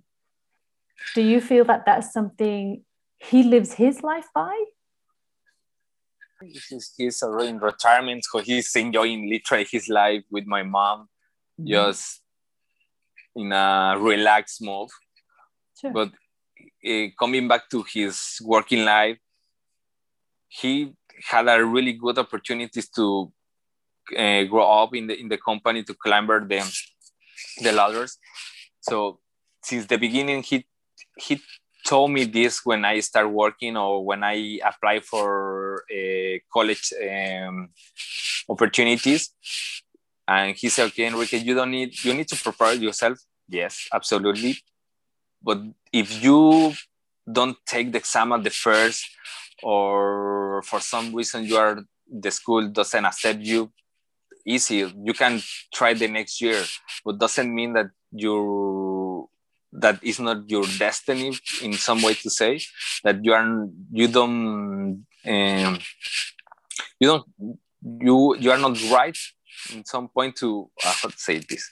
do 1.15 1.23
you 1.23 1.41
feel 1.41 1.65
that 1.65 1.85
that's 1.85 2.13
something 2.13 2.83
he 3.19 3.43
lives 3.43 3.73
his 3.73 4.03
life 4.03 4.27
by 4.35 4.55
he's, 6.53 6.93
he's 6.97 7.23
already 7.23 7.51
in 7.51 7.59
retirement 7.59 8.25
so 8.25 8.39
he's 8.39 8.75
enjoying 8.77 9.29
literally 9.29 9.67
his 9.71 9.89
life 9.89 10.23
with 10.31 10.47
my 10.47 10.63
mom 10.63 11.09
mm-hmm. 11.61 11.69
just 11.69 12.21
in 13.37 13.53
a 13.53 13.97
relaxed 13.99 14.63
mode 14.63 14.89
sure. 15.81 15.93
but 15.93 16.11
uh, 16.89 17.07
coming 17.19 17.49
back 17.49 17.69
to 17.69 17.85
his 17.93 18.39
working 18.43 18.85
life 18.85 19.19
he 20.49 20.93
had 21.29 21.49
a 21.49 21.65
really 21.65 21.93
good 21.93 22.19
opportunities 22.19 22.89
to 22.89 23.33
uh, 24.17 24.45
grow 24.45 24.83
up 24.83 24.95
in 24.95 25.07
the 25.07 25.19
in 25.19 25.29
the 25.29 25.39
company 25.39 25.83
to 25.83 25.95
climb 25.95 26.27
the 26.27 26.63
the 27.63 27.73
ladders. 27.73 28.19
So 28.81 29.21
since 29.63 29.87
the 29.87 29.99
beginning, 29.99 30.43
he 30.43 30.67
he 31.17 31.41
told 31.85 32.11
me 32.11 32.25
this 32.25 32.65
when 32.65 32.85
I 32.85 33.01
start 33.01 33.31
working 33.31 33.77
or 33.77 34.05
when 34.05 34.25
I 34.25 34.59
apply 34.65 35.01
for 35.01 35.85
uh, 35.91 36.39
college 36.53 36.93
um, 37.03 37.71
opportunities. 38.49 39.31
And 40.27 40.57
he 40.57 40.69
said, 40.71 40.87
"Okay, 40.87 41.07
Enrique, 41.07 41.39
you 41.39 41.55
don't 41.55 41.71
need 41.71 41.93
you 42.05 42.15
need 42.15 42.29
to 42.29 42.37
prepare 42.37 42.75
yourself. 42.75 43.19
Yes, 43.49 43.89
absolutely. 43.93 44.57
But 45.43 45.61
if 45.93 46.23
you 46.23 46.73
don't 47.31 47.57
take 47.67 47.93
the 47.93 47.99
exam 47.99 48.33
at 48.33 48.43
the 48.45 48.51
first 48.51 49.05
or 49.63 50.63
for 50.63 50.81
some 50.81 51.15
reason 51.15 51.45
you 51.45 51.57
are 51.57 51.79
the 52.11 52.31
school 52.31 52.69
doesn't 52.69 53.05
accept 53.05 53.41
you 53.41 53.73
easy 54.47 54.93
you 55.05 55.15
can 55.15 55.41
try 55.73 55.95
the 55.95 56.07
next 56.07 56.41
year 56.41 56.63
but 57.05 57.19
doesn't 57.19 57.53
mean 57.55 57.73
that 57.73 57.87
you 58.13 58.35
that 59.81 60.03
is 60.03 60.21
not 60.21 60.49
your 60.49 60.65
destiny 60.79 61.37
in 61.63 61.73
some 61.73 62.03
way 62.03 62.15
to 62.15 62.31
say 62.31 62.61
that 63.03 63.25
you 63.25 63.33
are 63.33 63.69
you 63.93 64.09
don't 64.09 65.07
um, 65.27 65.79
you 67.01 67.07
don't 67.09 67.25
you 68.01 68.37
you 68.39 68.51
are 68.51 68.59
not 68.59 68.77
right 68.91 69.19
in 69.73 69.85
some 69.85 70.09
point 70.09 70.37
to 70.37 70.71
uh, 70.85 70.93
how 70.93 71.09
to 71.09 71.19
say 71.19 71.39
this 71.39 71.69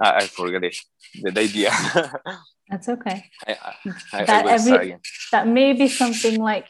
I, 0.00 0.16
I 0.16 0.26
forget 0.26 0.64
it 0.64 0.76
the 1.22 1.40
idea 1.40 1.70
That's 2.68 2.88
okay. 2.88 3.30
I, 3.46 3.56
I, 4.12 4.24
that, 4.24 4.46
every, 4.46 4.96
that 5.30 5.46
may 5.46 5.72
be 5.72 5.88
something 5.88 6.40
like 6.40 6.68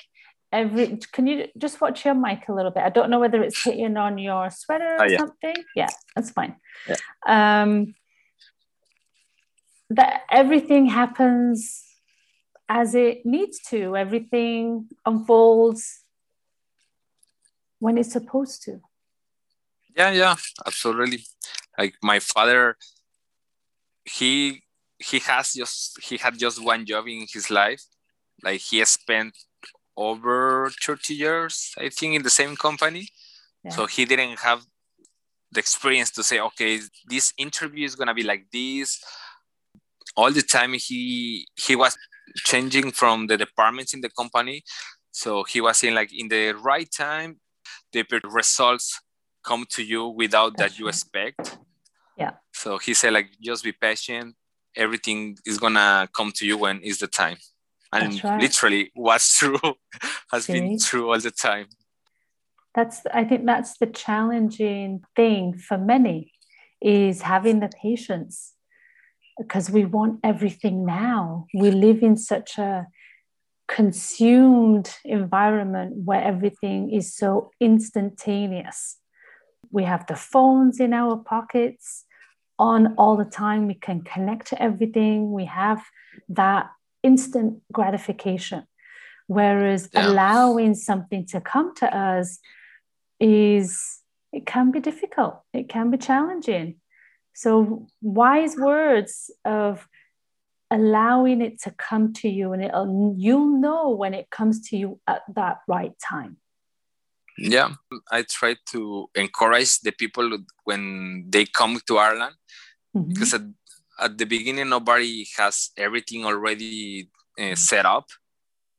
every. 0.53 0.99
Can 1.13 1.27
you 1.27 1.49
just 1.57 1.81
watch 1.81 2.05
your 2.05 2.15
mic 2.15 2.49
a 2.49 2.53
little 2.53 2.71
bit? 2.71 2.83
I 2.83 2.91
don't 2.91 3.09
know 3.09 3.19
whether 3.19 3.43
it's 3.43 3.63
hitting 3.65 3.97
on 3.97 4.19
your 4.19 4.51
sweater 4.51 4.97
or 4.97 5.03
oh, 5.03 5.09
yeah. 5.09 5.19
something. 5.19 5.57
Yeah, 5.75 5.89
that's 6.15 6.31
fine. 6.31 6.57
Yeah. 6.87 6.97
Um, 7.27 7.95
that 9.91 10.23
everything 10.31 10.87
happens 10.87 11.85
as 12.69 12.95
it 12.95 13.25
needs 13.25 13.61
to. 13.69 13.97
Everything 13.97 14.89
unfolds 15.05 16.01
when 17.79 17.99
it's 17.99 18.13
supposed 18.13 18.63
to. 18.65 18.81
Yeah, 19.97 20.11
yeah, 20.11 20.37
absolutely. 20.67 21.25
Like 21.79 21.95
my 22.03 22.19
father, 22.19 22.77
he 24.05 24.63
he 24.99 25.19
has 25.21 25.53
just 25.53 26.03
he 26.03 26.17
had 26.17 26.39
just 26.39 26.63
one 26.63 26.87
job 26.87 27.07
in 27.07 27.27
his 27.31 27.51
life 27.51 27.83
like 28.43 28.61
he 28.61 28.85
spent 28.85 29.37
over 29.97 30.71
30 30.83 31.15
years 31.15 31.73
i 31.79 31.89
think 31.89 32.15
in 32.15 32.23
the 32.23 32.31
same 32.31 32.57
company 32.57 33.09
yeah. 33.65 33.71
so 33.71 33.87
he 33.87 34.05
didn't 34.05 34.39
have 34.39 34.63
the 35.53 35.61
experience 35.61 36.11
to 36.11 36.23
say 36.23 36.41
okay 36.41 36.81
this 37.09 37.33
interview 37.37 37.85
is 37.85 37.95
going 37.95 38.09
to 38.09 38.15
be 38.15 38.23
like 38.23 38.47
this 38.53 39.03
all 40.17 40.33
the 40.33 40.43
time 40.43 40.73
he 40.73 41.47
he 41.55 41.77
was 41.77 41.97
changing 42.37 42.91
from 42.91 43.27
the 43.27 43.37
departments 43.37 43.95
in 43.95 44.01
the 44.01 44.11
company. 44.11 44.63
So 45.13 45.45
he 45.45 45.61
was 45.61 45.79
saying 45.79 45.95
like 45.95 46.13
in 46.13 46.29
the 46.29 46.53
right 46.53 46.91
time 46.91 47.41
the 47.93 48.05
results 48.25 49.01
come 49.45 49.65
to 49.71 49.83
you 49.83 50.09
without 50.09 50.57
that 50.57 50.79
you 50.79 50.89
expect. 50.89 51.59
Yeah. 52.19 52.33
So 52.53 52.79
he 52.79 52.95
said 52.95 53.13
like 53.13 53.31
just 53.41 53.65
be 53.65 53.73
patient. 53.73 54.35
Everything 54.75 55.39
is 55.47 55.59
gonna 55.59 56.09
come 56.15 56.33
to 56.37 56.47
you 56.47 56.59
when 56.59 56.81
is 56.81 56.99
the 56.99 57.07
time. 57.07 57.37
And 57.93 58.23
right. 58.25 58.41
literally 58.41 58.91
what's 58.95 59.39
true 59.39 59.59
has 60.33 60.45
See? 60.45 60.53
been 60.55 60.79
true 60.79 61.11
all 61.13 61.21
the 61.21 61.31
time. 61.31 61.67
That's 62.75 63.03
i 63.13 63.25
think 63.25 63.47
that's 63.47 63.79
the 63.79 63.87
challenging 63.87 65.03
thing 65.15 65.55
for 65.57 65.79
many 65.79 66.33
is 66.83 67.23
having 67.23 67.61
the 67.61 67.71
patience 67.71 68.53
because 69.39 69.71
we 69.71 69.85
want 69.85 70.21
everything 70.25 70.87
now 70.87 71.47
we 71.55 71.71
live 71.71 72.03
in 72.03 72.17
such 72.17 72.59
a 72.59 72.87
consumed 73.69 74.95
environment 75.05 75.93
where 76.05 76.23
everything 76.23 76.93
is 76.93 77.15
so 77.15 77.51
instantaneous 77.61 78.99
we 79.71 79.85
have 79.85 80.07
the 80.07 80.17
phones 80.17 80.81
in 80.81 80.93
our 80.93 81.17
pockets 81.17 82.05
on 82.59 82.95
all 82.97 83.17
the 83.17 83.25
time. 83.25 83.67
We 83.67 83.75
can 83.75 84.03
connect 84.03 84.49
to 84.49 84.63
everything. 84.63 85.33
We 85.33 85.45
have 85.47 85.83
that 86.29 86.71
instant 87.03 87.63
gratification. 87.73 88.67
Whereas 89.27 89.89
yeah. 89.93 90.07
allowing 90.09 90.75
something 90.75 91.27
to 91.27 91.41
come 91.41 91.75
to 91.77 91.97
us 91.97 92.39
is, 93.19 94.01
it 94.33 94.47
can 94.47 94.71
be 94.71 94.81
difficult, 94.81 95.41
it 95.53 95.69
can 95.69 95.91
be 95.91 95.99
challenging. 95.99 96.77
So, 97.37 97.87
wise 98.01 98.57
words 98.57 99.31
of 99.45 99.87
allowing 100.71 101.43
it 101.43 101.61
to 101.63 101.71
come 101.71 102.13
to 102.15 102.29
you, 102.29 102.53
and 102.53 102.65
it'll, 102.65 103.15
you'll 103.17 103.61
know 103.61 103.91
when 103.91 104.15
it 104.15 104.31
comes 104.31 104.69
to 104.71 104.77
you 104.77 105.01
at 105.07 105.23
that 105.35 105.59
right 105.69 105.93
time 106.01 106.39
yeah 107.39 107.71
i 108.11 108.23
try 108.23 108.57
to 108.67 109.09
encourage 109.15 109.81
the 109.81 109.93
people 109.93 110.39
when 110.65 111.25
they 111.29 111.45
come 111.45 111.79
to 111.87 111.99
ireland 111.99 112.35
mm-hmm. 112.97 113.09
because 113.13 113.35
at, 113.35 113.43
at, 114.01 114.17
the 114.17 114.25
beginning 114.25 114.69
nobody 114.69 115.27
has 115.37 115.71
everything 115.77 116.25
already 116.25 117.09
uh, 117.39 117.55
set 117.55 117.85
up 117.85 118.07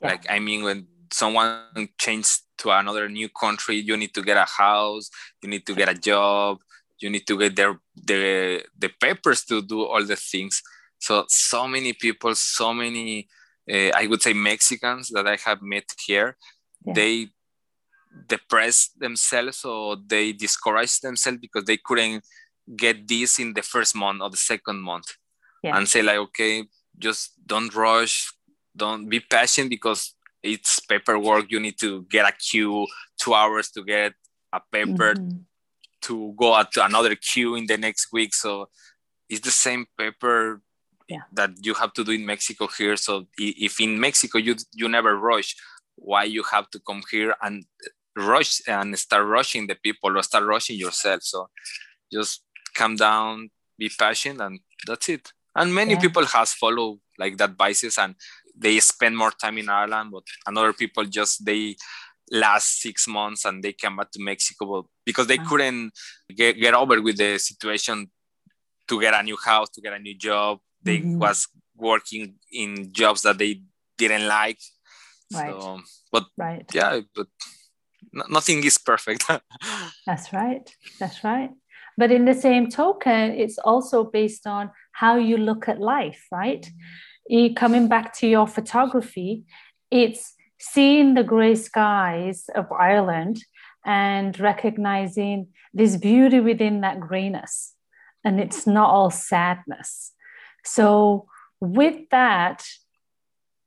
yeah. 0.02 0.10
like 0.10 0.26
i 0.30 0.40
mean 0.40 0.64
when 0.64 0.88
someone 1.12 1.88
changes 1.98 2.42
to 2.58 2.72
another 2.72 3.08
new 3.08 3.30
country 3.30 3.78
you 3.78 3.96
need 3.96 4.14
to 4.14 4.24
get 4.24 4.38
a 4.38 4.46
house 4.46 5.10
you 5.44 5.50
need 5.50 5.66
to 5.66 5.76
get 5.76 5.90
a 5.90 5.94
job 5.94 6.58
you 7.00 7.10
need 7.10 7.26
to 7.28 7.38
get 7.38 7.56
their 7.56 7.80
the 7.96 8.64
the 8.78 8.90
papers 9.00 9.44
to 9.44 9.62
do 9.62 9.84
all 9.86 10.04
the 10.04 10.16
things 10.16 10.62
so 11.00 11.26
so 11.28 11.68
many 11.68 11.94
people 11.94 12.34
so 12.36 12.74
many 12.74 13.28
uh, 13.72 13.92
i 13.96 14.08
would 14.08 14.22
say 14.22 14.34
mexicans 14.34 15.10
that 15.10 15.28
i 15.28 15.38
have 15.46 15.62
met 15.62 15.86
here 16.06 16.36
yeah. 16.86 16.94
they 16.94 17.28
depressed 18.28 19.00
themselves 19.00 19.64
or 19.64 19.98
they 20.08 20.32
discouraged 20.34 21.02
themselves 21.02 21.40
because 21.40 21.66
they 21.66 21.78
couldn't 21.78 22.24
get 22.76 23.08
this 23.08 23.40
in 23.40 23.54
the 23.54 23.62
first 23.62 23.96
month 23.96 24.22
or 24.22 24.30
the 24.30 24.38
second 24.38 24.82
month 24.82 25.16
yeah. 25.64 25.78
and 25.78 25.88
say 25.88 26.02
like 26.02 26.18
okay 26.18 26.64
just 26.98 27.34
don't 27.46 27.74
rush 27.76 28.32
don't 28.76 29.08
be 29.08 29.20
patient 29.20 29.70
because 29.70 30.16
it's 30.44 30.80
paperwork 30.80 31.46
you 31.50 31.60
need 31.60 31.78
to 31.78 32.04
get 32.04 32.28
a 32.28 32.32
queue 32.32 32.88
two 33.20 33.34
hours 33.34 33.70
to 33.70 33.84
get 33.84 34.14
a 34.54 34.62
paper 34.72 35.14
mm-hmm. 35.14 35.38
To 36.08 36.34
go 36.38 36.62
to 36.74 36.86
another 36.86 37.16
queue 37.16 37.56
in 37.56 37.66
the 37.68 37.78
next 37.78 38.08
week 38.12 38.34
so 38.34 38.70
it's 39.30 39.42
the 39.42 39.52
same 39.52 39.86
paper 39.98 40.62
yeah. 41.08 41.24
that 41.34 41.52
you 41.66 41.74
have 41.74 41.94
to 41.94 42.04
do 42.04 42.12
in 42.12 42.26
mexico 42.26 42.68
here 42.78 42.96
so 42.96 43.28
if 43.38 43.80
in 43.80 44.00
mexico 44.00 44.38
you 44.38 44.56
you 44.74 44.88
never 44.88 45.18
rush 45.18 45.56
why 45.96 46.24
you 46.24 46.44
have 46.44 46.70
to 46.70 46.80
come 46.88 47.02
here 47.12 47.36
and 47.42 47.66
rush 48.16 48.62
and 48.68 48.98
start 48.98 49.26
rushing 49.26 49.68
the 49.68 49.76
people 49.76 50.18
or 50.18 50.24
start 50.24 50.44
rushing 50.44 50.78
yourself 50.78 51.22
so 51.24 51.48
just 52.12 52.44
calm 52.76 52.96
down 52.96 53.50
be 53.78 53.90
patient 54.00 54.42
and 54.42 54.60
that's 54.86 55.10
it 55.10 55.32
and 55.56 55.74
many 55.74 55.94
yeah. 55.94 56.00
people 56.00 56.26
has 56.26 56.54
followed 56.54 57.00
like 57.18 57.38
that 57.38 57.52
advices 57.52 57.98
and 57.98 58.16
they 58.56 58.80
spend 58.80 59.16
more 59.16 59.32
time 59.32 59.58
in 59.58 59.70
ireland 59.70 60.10
but 60.12 60.24
another 60.46 60.74
people 60.74 61.06
just 61.06 61.46
they 61.46 61.76
last 62.32 62.82
six 62.82 63.08
months 63.08 63.46
and 63.46 63.64
they 63.64 63.74
came 63.74 63.96
back 63.96 64.12
to 64.12 64.22
mexico 64.22 64.88
because 65.06 65.28
they 65.28 65.38
couldn't 65.38 65.92
get, 66.36 66.60
get 66.60 66.74
over 66.74 67.02
with 67.02 67.18
the 67.18 67.38
situation 67.38 68.10
to 68.88 69.00
get 69.00 69.14
a 69.14 69.24
new 69.24 69.38
house 69.44 69.70
to 69.70 69.82
get 69.82 69.94
a 69.94 70.00
new 70.00 70.16
job. 70.16 70.60
They 70.84 71.00
mm-hmm. 71.00 71.20
was 71.20 71.48
working 71.76 72.36
in 72.52 72.92
jobs 72.92 73.22
that 73.24 73.38
they 73.38 73.62
didn't 73.98 74.28
like. 74.28 74.60
Right. 75.34 75.52
so 75.52 75.82
but 76.10 76.24
right. 76.38 76.66
yeah 76.74 77.02
but 77.14 77.28
nothing 78.30 78.64
is 78.64 78.78
perfect. 78.78 79.26
That's 80.06 80.32
right. 80.32 80.70
That's 81.00 81.22
right. 81.24 81.50
But 81.98 82.12
in 82.12 82.26
the 82.26 82.34
same 82.34 82.70
token 82.70 83.32
it's 83.32 83.58
also 83.58 84.06
based 84.06 84.48
on 84.48 84.72
how 84.92 85.18
you 85.18 85.38
look 85.38 85.68
at 85.68 85.80
life 85.80 86.26
right? 86.32 86.70
Coming 87.58 87.90
back 87.90 88.14
to 88.20 88.28
your 88.28 88.48
photography 88.48 89.44
it's 89.92 90.34
seeing 90.60 91.14
the 91.14 91.24
gray 91.24 91.56
skies 91.56 92.50
of 92.56 92.72
ireland 92.72 93.44
and 93.86 94.40
recognizing 94.40 95.48
this 95.74 95.96
beauty 95.98 96.40
within 96.40 96.82
that 96.82 97.00
grayness 97.00 97.74
and 98.24 98.40
it's 98.40 98.68
not 98.68 98.90
all 98.90 99.10
sadness 99.10 100.14
so 100.64 101.28
with 101.60 102.10
that 102.12 102.66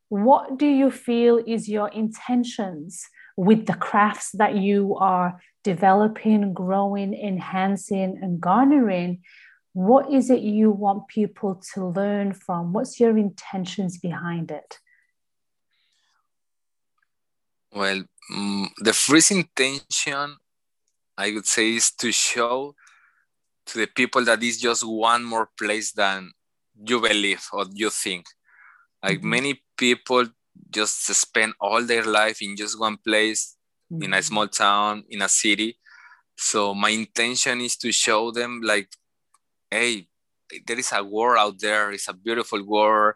what 0.08 0.58
do 0.58 0.66
you 0.66 0.90
feel 0.90 1.40
is 1.46 1.68
your 1.68 1.88
intentions 1.88 3.06
with 3.36 3.66
the 3.66 3.74
crafts 3.74 4.32
that 4.32 4.56
you 4.56 4.96
are 4.96 5.40
developing, 5.64 6.52
growing, 6.52 7.14
enhancing, 7.14 8.18
and 8.20 8.40
garnering, 8.40 9.22
what 9.72 10.12
is 10.12 10.30
it 10.30 10.40
you 10.40 10.70
want 10.70 11.08
people 11.08 11.62
to 11.72 11.86
learn 11.86 12.32
from? 12.32 12.72
What's 12.72 12.98
your 12.98 13.16
intentions 13.16 13.98
behind 13.98 14.50
it? 14.50 14.78
Well, 17.72 18.02
um, 18.34 18.70
the 18.78 18.92
first 18.92 19.30
intention 19.30 20.36
I 21.16 21.32
would 21.32 21.46
say 21.46 21.74
is 21.74 21.90
to 21.92 22.10
show 22.12 22.74
to 23.66 23.78
the 23.78 23.86
people 23.86 24.24
that 24.24 24.42
is 24.42 24.60
just 24.60 24.86
one 24.86 25.24
more 25.24 25.48
place 25.58 25.92
than 25.92 26.32
you 26.74 27.00
believe 27.00 27.46
or 27.52 27.66
you 27.72 27.90
think. 27.90 28.26
Like 29.02 29.18
mm-hmm. 29.18 29.30
many 29.30 29.62
people 29.76 30.26
just 30.70 31.06
spend 31.06 31.54
all 31.60 31.82
their 31.82 32.04
life 32.04 32.42
in 32.42 32.56
just 32.56 32.78
one 32.78 32.96
place 32.96 33.56
mm-hmm. 33.92 34.02
in 34.04 34.14
a 34.14 34.22
small 34.22 34.48
town 34.48 35.04
in 35.08 35.22
a 35.22 35.28
city 35.28 35.78
so 36.36 36.74
my 36.74 36.90
intention 36.90 37.60
is 37.60 37.76
to 37.76 37.92
show 37.92 38.30
them 38.30 38.60
like 38.62 38.88
hey 39.70 40.06
there 40.66 40.78
is 40.78 40.92
a 40.92 41.02
world 41.04 41.38
out 41.38 41.60
there 41.60 41.92
it's 41.92 42.08
a 42.08 42.14
beautiful 42.14 42.64
world 42.66 43.14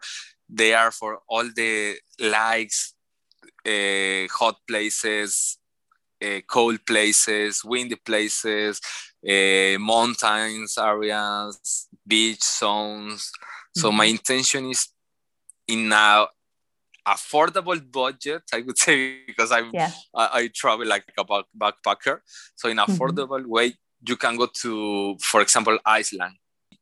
they 0.49 0.73
are 0.73 0.91
for 0.91 1.19
all 1.27 1.43
the 1.55 1.95
likes 2.19 2.93
uh, 3.65 4.27
hot 4.31 4.57
places 4.67 5.57
uh, 6.23 6.39
cold 6.47 6.79
places 6.85 7.63
windy 7.63 7.95
places 7.95 8.79
uh, 9.27 9.77
mountains 9.79 10.77
areas 10.77 11.87
beach 12.07 12.43
zones 12.43 13.31
so 13.75 13.91
my 13.91 14.05
mm-hmm. 14.05 14.11
intention 14.11 14.69
is 14.69 14.87
in 15.67 15.91
a 15.91 16.25
affordable 17.07 17.79
budget 17.91 18.43
i 18.53 18.61
would 18.61 18.77
say 18.85 19.25
because 19.27 19.51
i'm 19.51 19.69
yeah. 19.73 19.91
I, 20.13 20.29
I, 20.33 20.49
travel 20.53 20.87
like 20.87 21.05
a 21.17 21.23
back, 21.23 21.45
backpacker 21.57 22.19
so 22.55 22.69
in 22.69 22.77
mm-hmm. 22.77 22.91
affordable 22.91 23.41
mm-hmm. 23.41 23.49
way 23.49 23.73
you 24.07 24.15
can 24.15 24.37
go 24.37 24.47
to 24.61 25.17
for 25.19 25.41
example 25.41 25.77
iceland 25.85 26.35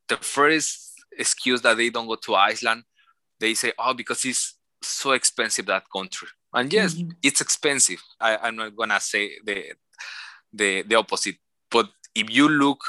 the 0.07 0.17
first 0.17 0.93
excuse 1.17 1.61
that 1.61 1.77
they 1.77 1.89
don't 1.89 2.07
go 2.07 2.15
to 2.15 2.35
iceland 2.35 2.83
they 3.39 3.53
say 3.53 3.73
oh 3.77 3.93
because 3.93 4.23
it's 4.25 4.55
so 4.81 5.11
expensive 5.11 5.65
that 5.65 5.83
country 5.91 6.27
and 6.53 6.71
yes 6.71 6.93
mm-hmm. 6.93 7.09
it's 7.21 7.41
expensive 7.41 8.01
I, 8.19 8.37
i'm 8.37 8.55
not 8.55 8.75
gonna 8.75 8.99
say 8.99 9.31
the 9.43 9.73
the 10.51 10.83
the 10.83 10.95
opposite 10.95 11.35
but 11.69 11.89
if 12.15 12.29
you 12.29 12.49
look 12.49 12.79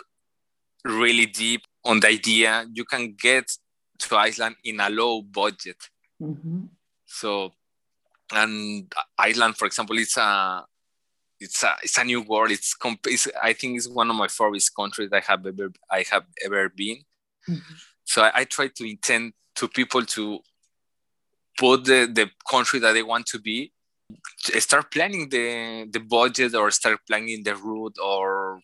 really 0.85 1.27
deep 1.27 1.63
on 1.85 2.01
the 2.01 2.09
idea 2.09 2.67
you 2.73 2.85
can 2.85 3.15
get 3.19 3.51
to 3.99 4.17
iceland 4.17 4.57
in 4.65 4.81
a 4.81 4.91
low 4.91 5.23
budget 5.23 5.77
mm-hmm. 6.21 6.65
So, 7.15 7.53
and 8.33 8.93
Iceland, 9.19 9.57
for 9.57 9.67
example, 9.67 9.99
it's 9.99 10.17
a 10.17 10.65
it's 11.39 11.63
a 11.63 11.77
it's 11.83 11.99
a 11.99 12.05
new 12.05 12.23
world. 12.23 12.51
It's, 12.51 12.75
comp- 12.75 13.07
it's 13.07 13.29
I 13.41 13.53
think 13.53 13.77
it's 13.77 13.89
one 13.89 14.11
of 14.11 14.17
my 14.17 14.29
favorite 14.29 14.69
countries 14.77 15.11
I 15.13 15.21
have 15.21 15.47
ever 15.47 15.73
I 15.91 16.05
have 16.11 16.25
ever 16.45 16.69
been. 16.69 16.99
Mm-hmm. 17.49 17.75
So 18.05 18.23
I, 18.23 18.41
I 18.41 18.45
try 18.45 18.69
to 18.69 18.91
intend 18.91 19.35
to 19.57 19.69
people 19.69 20.05
to 20.05 20.41
put 21.59 21.85
the, 21.85 22.11
the 22.13 22.31
country 22.51 22.79
that 22.81 22.93
they 22.93 23.03
want 23.03 23.27
to 23.27 23.39
be 23.39 23.73
start 24.59 24.91
planning 24.91 25.29
the 25.29 25.87
the 25.91 26.01
budget 26.01 26.55
or 26.55 26.71
start 26.71 26.99
planning 27.07 27.43
the 27.43 27.57
route 27.57 27.97
or 28.03 28.61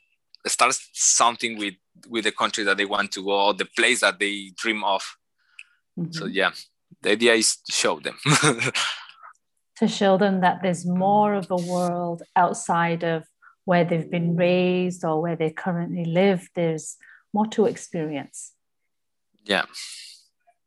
start 0.47 0.77
something 0.93 1.59
with 1.59 1.75
with 2.09 2.25
the 2.25 2.33
country 2.33 2.65
that 2.65 2.77
they 2.77 2.85
want 2.85 3.11
to 3.13 3.25
go 3.25 3.47
or 3.47 3.55
the 3.55 3.65
place 3.65 4.01
that 4.01 4.19
they 4.19 4.53
dream 4.57 4.85
of. 4.85 5.03
Mm-hmm. 5.99 6.13
so 6.13 6.27
yeah 6.27 6.51
the 7.03 7.11
idea 7.11 7.35
is 7.35 7.57
to 7.57 7.73
show 7.73 8.01
them. 8.01 8.17
To 9.77 9.89
show 9.89 10.19
them 10.19 10.43
that 10.43 10.61
there's 10.61 10.85
more 10.85 11.33
of 11.33 11.51
a 11.51 11.57
world 11.57 12.23
outside 12.37 13.03
of 13.03 13.25
where 13.65 13.83
they've 13.83 14.11
been 14.11 14.37
raised 14.37 15.07
or 15.07 15.23
where 15.23 15.37
they 15.37 15.49
currently 15.49 16.05
live. 16.05 16.51
There's 16.55 16.99
more 17.33 17.47
to 17.47 17.65
experience. 17.65 18.53
Yeah. 19.43 19.65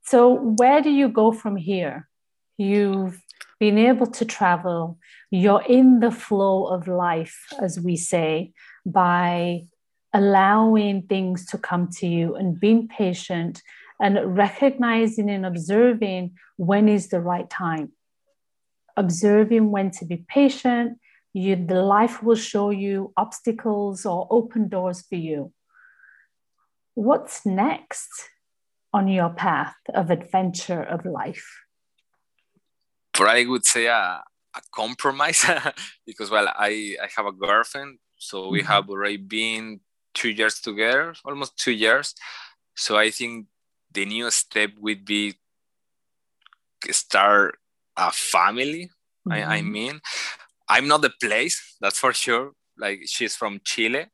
So 0.04 0.34
where 0.34 0.82
do 0.82 0.90
you 0.90 1.10
go 1.10 1.32
from 1.32 1.58
here 1.58 2.10
you've 2.58 3.22
been 3.60 3.78
able 3.78 4.08
to 4.08 4.26
travel. 4.26 4.98
You're 5.32 5.63
in 5.63 6.00
the 6.00 6.12
flow 6.12 6.66
of 6.66 6.88
life 6.88 7.48
as 7.62 7.80
we 7.80 7.96
say 7.96 8.54
by 8.86 9.68
allowing 10.13 11.04
things 11.04 11.46
to 11.48 11.58
come 11.58 11.89
to 11.89 12.08
you 12.08 12.36
and 12.36 12.60
being 12.60 12.88
patient 12.88 13.62
and 14.02 14.38
recognizing 14.38 15.30
and 15.30 15.46
observing 15.46 16.36
when 16.58 16.88
is 16.89 17.08
the 17.08 17.20
right 17.20 17.50
time. 17.50 17.92
Observing 18.96 19.72
when 19.72 19.89
to 19.92 20.06
be 20.06 20.18
patient. 20.28 21.00
You 21.34 21.56
the 21.56 21.82
life 21.82 22.22
will 22.22 22.36
show 22.36 22.70
you 22.70 23.12
obstacles 23.18 24.06
or 24.06 24.28
open 24.30 24.68
doors 24.68 25.02
for 25.02 25.16
you. 25.16 25.52
What's 26.94 27.44
next 27.44 28.12
on 28.94 29.08
your 29.08 29.32
path 29.32 29.76
of 29.96 30.12
adventure 30.12 30.84
of 30.84 31.06
life 31.06 31.62
but 33.17 33.28
i 33.28 33.45
would 33.45 33.65
say 33.65 33.86
a, 33.88 34.21
a 34.56 34.62
compromise 34.71 35.45
because 36.06 36.30
well 36.30 36.47
i 36.55 36.95
i 37.01 37.07
have 37.16 37.26
a 37.26 37.32
girlfriend 37.32 37.97
so 38.18 38.49
we 38.49 38.59
mm-hmm. 38.59 38.68
have 38.68 38.89
already 38.89 39.18
been 39.18 39.80
two 40.14 40.30
years 40.30 40.59
together 40.59 41.14
almost 41.26 41.57
two 41.57 41.72
years 41.72 42.14
so 42.76 42.97
i 42.97 43.09
think 43.09 43.47
the 43.91 44.05
new 44.05 44.30
step 44.32 44.72
would 44.80 45.05
be 45.05 45.36
start 46.91 47.57
a 47.97 48.11
family. 48.11 48.89
Mm-hmm. 49.28 49.32
I, 49.32 49.55
I, 49.55 49.59
mm-hmm. 49.59 49.72
mean, 49.72 50.01
I'm 50.68 50.88
not 50.88 51.01
the 51.01 51.11
place, 51.22 51.78
that's 51.80 51.99
for 51.99 52.14
sure. 52.14 52.51
Like 52.78 53.01
she's 53.05 53.36
from 53.36 53.61
Chile. 53.64 54.07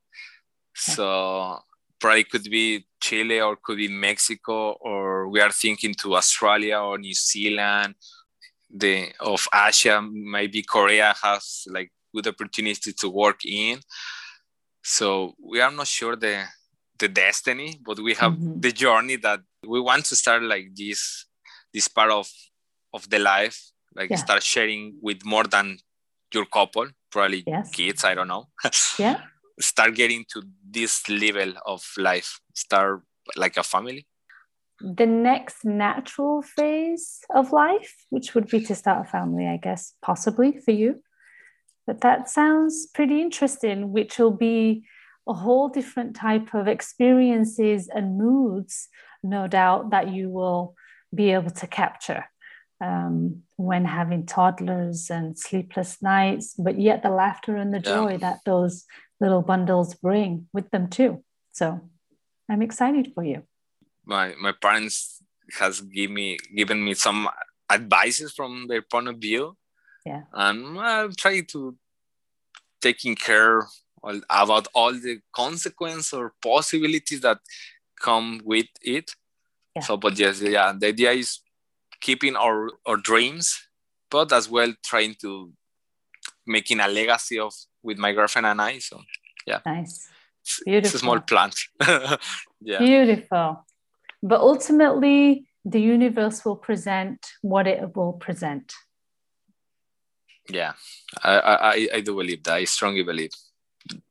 So 0.75 1.59
probably 1.99 2.23
could 2.25 2.43
be 2.43 2.85
Chile 3.01 3.41
or 3.41 3.55
could 3.55 3.77
be 3.77 3.87
Mexico, 3.87 4.73
or 4.81 5.29
we 5.29 5.39
are 5.39 5.51
thinking 5.51 5.93
to 5.95 6.15
Australia 6.15 6.77
or 6.77 6.97
New 6.97 7.13
Zealand. 7.13 7.95
The 8.69 9.11
of 9.19 9.47
Asia, 9.53 10.01
maybe 10.01 10.63
Korea 10.63 11.15
has 11.23 11.63
like 11.67 11.91
good 12.13 12.27
opportunity 12.27 12.93
to 12.93 13.09
work 13.09 13.45
in. 13.45 13.79
So 14.83 15.33
we 15.43 15.59
are 15.61 15.71
not 15.71 15.87
sure 15.87 16.15
the 16.15 16.45
the 16.97 17.07
destiny, 17.07 17.79
but 17.85 17.99
we 17.99 18.13
have 18.15 18.33
mm-hmm. 18.33 18.59
the 18.59 18.71
journey 18.71 19.15
that 19.17 19.39
we 19.65 19.79
want 19.79 20.05
to 20.05 20.15
start 20.15 20.43
like 20.43 20.75
this 20.75 21.25
this 21.73 21.87
part 21.87 22.11
of 22.11 22.29
of 22.93 23.09
the 23.09 23.19
life, 23.19 23.71
like 23.95 24.09
yeah. 24.09 24.17
start 24.17 24.43
sharing 24.43 24.97
with 25.01 25.25
more 25.25 25.43
than 25.43 25.77
your 26.33 26.45
couple, 26.45 26.87
probably 27.11 27.43
Yes. 27.45 27.69
kids, 27.71 28.03
I 28.03 28.15
don't 28.15 28.27
know. 28.27 28.49
Yeah. 28.97 29.21
Start 29.59 29.95
getting 29.95 30.25
to 30.33 30.43
this 30.63 31.09
level 31.09 31.53
of 31.65 31.83
life. 31.97 32.39
Start 32.53 33.01
like 33.35 33.57
a 33.57 33.63
family. 33.63 34.07
The 34.81 35.05
next 35.05 35.65
natural 35.65 36.41
phase 36.41 37.19
of 37.33 37.51
life, 37.51 37.95
which 38.09 38.33
would 38.33 38.47
be 38.47 38.61
to 38.61 38.75
start 38.75 39.05
a 39.07 39.09
family, 39.09 39.47
I 39.47 39.57
guess, 39.57 39.93
possibly 40.01 40.57
for 40.57 40.71
you. 40.71 41.01
But 41.85 42.01
that 42.01 42.29
sounds 42.29 42.87
pretty 42.93 43.21
interesting, 43.21 43.91
which 43.91 44.17
will 44.19 44.31
be 44.31 44.85
a 45.27 45.33
whole 45.33 45.69
different 45.69 46.15
type 46.15 46.53
of 46.53 46.67
experiences 46.67 47.87
and 47.87 48.17
moods, 48.17 48.87
no 49.23 49.47
doubt, 49.47 49.89
that 49.91 50.09
you 50.09 50.29
will 50.29 50.75
be 51.13 51.31
able 51.31 51.51
to 51.51 51.67
capture 51.67 52.25
um, 52.81 53.43
when 53.57 53.85
having 53.85 54.25
toddlers 54.25 55.09
and 55.09 55.37
sleepless 55.37 56.01
nights, 56.01 56.55
but 56.57 56.79
yet 56.79 57.03
the 57.03 57.09
laughter 57.09 57.55
and 57.55 57.73
the 57.73 57.79
Yeah. 57.79 57.93
joy 57.93 58.17
that 58.19 58.39
those 58.45 58.85
little 59.19 59.41
bundles 59.41 59.95
bring 59.95 60.47
with 60.53 60.69
them 60.71 60.87
too. 60.87 61.23
So 61.51 61.81
I'm 62.49 62.61
excited 62.61 63.11
for 63.13 63.23
you. 63.23 63.43
My 64.09 64.33
my 64.41 64.53
parents 64.65 65.21
has 65.59 65.81
give 65.81 66.11
me 66.11 66.37
given 66.55 66.83
me 66.83 66.93
some 66.95 67.29
advices 67.69 68.33
from 68.33 68.67
their 68.67 68.81
point 68.81 69.07
of 69.07 69.17
view. 69.17 69.55
Yeah. 70.05 70.23
And 70.33 70.79
I'm 70.79 71.13
trying 71.13 71.45
to 71.53 71.75
taking 72.81 73.15
care 73.15 73.67
all, 74.01 74.19
about 74.29 74.67
all 74.73 74.93
the 74.93 75.19
consequence 75.33 76.13
or 76.13 76.33
possibilities 76.41 77.21
that 77.21 77.39
come 78.01 78.41
with 78.43 78.71
it. 78.81 79.15
Yeah. 79.75 79.83
So, 79.83 79.97
but 79.97 80.17
yes, 80.17 80.41
yeah, 80.41 80.73
the 80.77 80.87
idea 80.87 81.11
is 81.11 81.39
keeping 82.01 82.35
our 82.35 82.69
our 82.85 82.97
dreams, 82.97 83.45
but 84.09 84.33
as 84.33 84.49
well 84.49 84.73
trying 84.83 85.15
to 85.21 85.51
making 86.47 86.79
a 86.79 86.87
legacy 86.87 87.37
of 87.39 87.53
with 87.83 87.97
my 87.97 88.11
girlfriend 88.13 88.47
and 88.47 88.61
I. 88.61 88.79
So 88.79 89.01
yeah, 89.45 89.59
Nice. 89.65 90.07
it's, 90.41 90.59
it's 90.59 90.61
a 90.61 90.65
Beautiful. 90.65 90.99
small 90.99 91.19
plant. 91.19 91.55
yeah. 92.61 92.79
Beautiful. 92.79 93.65
But 94.21 94.41
ultimately, 94.41 95.47
the 95.65 95.79
universe 95.81 96.43
will 96.45 96.55
present 96.57 97.25
what 97.41 97.67
it 97.67 97.95
will 97.95 98.13
present. 98.13 98.73
Yeah, 100.49 100.73
I, 101.23 101.39
I, 101.39 101.87
I- 101.95 102.01
do 102.01 102.15
believe 102.15 102.43
that. 102.43 102.55
I 102.55 102.63
strongly 102.65 103.03
believe 103.03 103.29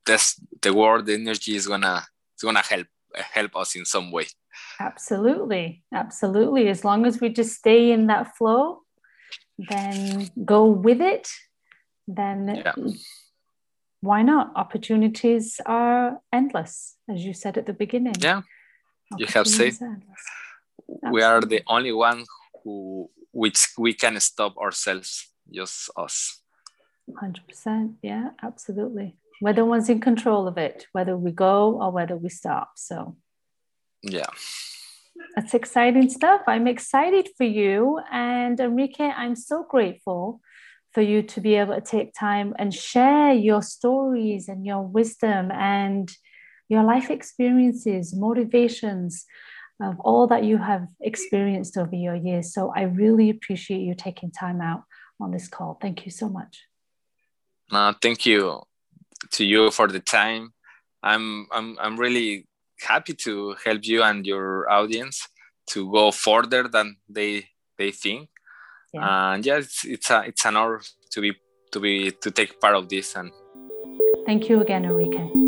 this 0.07 0.41
the 0.63 0.73
world 0.73 1.09
energy 1.09 1.55
is 1.57 1.67
gonna 1.67 2.07
is 2.37 2.43
gonna 2.43 2.63
help 2.63 2.87
help 3.15 3.57
us 3.57 3.75
in 3.77 3.85
some 3.85 4.11
way. 4.13 4.27
Absolutely. 4.81 5.83
Absolutely. 5.93 6.69
As 6.69 6.85
long 6.85 7.07
as 7.07 7.21
we 7.21 7.29
just 7.29 7.57
stay 7.57 7.91
in 7.93 8.07
that 8.07 8.37
flow, 8.37 8.83
then 9.59 10.31
go 10.45 10.67
with 10.67 11.01
it, 11.01 11.29
then 12.07 12.63
Yeah. 12.65 12.75
why 14.01 14.23
not? 14.23 14.53
Opportunities 14.55 15.61
are 15.67 16.21
endless, 16.33 16.97
as 17.09 17.25
you 17.25 17.33
said 17.35 17.59
at 17.59 17.67
the 17.67 17.73
beginning. 17.73 18.15
Yeah, 18.21 18.43
you 19.17 19.27
have 19.27 19.47
said 19.47 19.75
Opportunities 19.75 19.83
are 19.83 19.87
endless. 19.87 21.13
we 21.13 21.23
are 21.23 21.41
the 21.41 21.63
only 21.67 21.93
one 21.93 22.25
who 22.63 23.11
which 23.33 23.69
we 23.79 23.93
can 23.95 24.19
stop 24.21 24.57
ourselves, 24.57 25.29
just 25.53 25.91
us. 25.97 26.43
100%. 27.11 27.95
Yeah, 28.03 28.31
absolutely. 28.43 29.17
We're 29.41 29.53
the 29.53 29.65
ones 29.65 29.89
in 29.89 30.01
control 30.01 30.49
of 30.49 30.59
it, 30.59 30.87
whether 30.93 31.17
we 31.17 31.31
go 31.31 31.81
or 31.81 31.91
whether 31.93 32.17
we 32.17 32.29
stop. 32.29 32.73
So 32.77 33.17
Yeah, 34.03 34.27
that's 35.35 35.55
exciting 35.55 36.11
stuff. 36.11 36.43
I'm 36.47 36.67
excited 36.67 37.29
for 37.37 37.45
you. 37.45 38.01
And 38.11 38.59
Enrique, 38.59 39.05
I'm 39.05 39.37
so 39.37 39.65
grateful 39.69 40.41
for 40.93 41.03
you 41.03 41.23
to 41.23 41.41
be 41.41 41.55
able 41.55 41.75
to 41.75 41.81
take 41.81 42.13
time 42.15 42.55
and 42.59 42.75
share 42.75 43.33
your 43.33 43.63
stories 43.63 44.49
and 44.49 44.67
your 44.67 44.83
wisdom 44.83 45.51
and 45.53 46.11
your 46.69 46.85
life 46.85 47.11
experiences, 47.11 48.15
motivations 48.15 49.27
of 49.81 49.99
all 50.01 50.27
that 50.27 50.45
you 50.45 50.59
have 50.59 50.87
experienced 51.01 51.77
over 51.77 51.95
your 51.95 52.15
years. 52.15 52.53
So 52.53 52.73
I 52.75 52.83
really 52.83 53.31
appreciate 53.31 53.81
you 53.81 53.95
taking 53.95 54.31
time 54.31 54.61
out 54.61 54.83
on 55.21 55.31
this 55.31 55.49
call. 55.49 55.79
Thank 55.81 56.05
you 56.05 56.11
so 56.11 56.29
much. 56.29 56.65
uh, 57.73 57.93
thank 58.01 58.27
you 58.27 58.63
to 59.33 59.45
you 59.45 59.71
for 59.71 59.89
the 59.89 60.01
time. 60.01 60.53
I'm 61.03 61.47
I'm 61.53 61.77
I'm 61.81 61.97
really 61.97 62.47
happy 62.81 63.15
to 63.15 63.55
help 63.65 63.85
you 63.85 64.03
and 64.03 64.27
your 64.27 64.71
audience 64.71 65.29
to 65.71 65.91
go 65.91 66.11
further 66.11 66.69
than 66.69 66.97
they 67.09 67.49
they 67.77 67.91
think. 67.91 68.29
Yeah. 68.93 69.35
And 69.35 69.47
yeah, 69.47 69.59
it's 69.59 69.85
it's 69.85 70.11
a 70.11 70.23
it's 70.27 70.45
an 70.45 70.57
honor 70.57 70.81
to 71.11 71.21
be 71.21 71.35
to 71.73 71.81
be 71.81 72.11
to 72.23 72.31
take 72.31 72.61
part 72.61 72.75
of 72.75 72.89
this 72.89 73.17
and 73.17 73.31
Thank 74.27 74.51
you 74.51 74.61
again, 74.61 74.85
Enrique. 74.85 75.48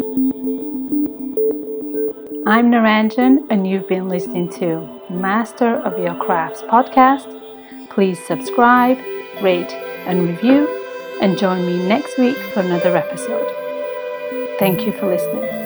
I'm 2.50 2.68
Naranjan, 2.72 3.46
and 3.48 3.64
you've 3.64 3.86
been 3.86 4.08
listening 4.08 4.48
to 4.54 5.00
Master 5.08 5.76
of 5.76 5.96
Your 6.00 6.16
Crafts 6.16 6.62
podcast. 6.62 7.28
Please 7.90 8.18
subscribe, 8.26 8.98
rate, 9.40 9.70
and 10.08 10.26
review, 10.28 10.66
and 11.22 11.38
join 11.38 11.64
me 11.64 11.76
next 11.86 12.18
week 12.18 12.36
for 12.52 12.58
another 12.58 12.96
episode. 12.96 13.46
Thank 14.58 14.84
you 14.84 14.90
for 14.90 15.06
listening. 15.06 15.59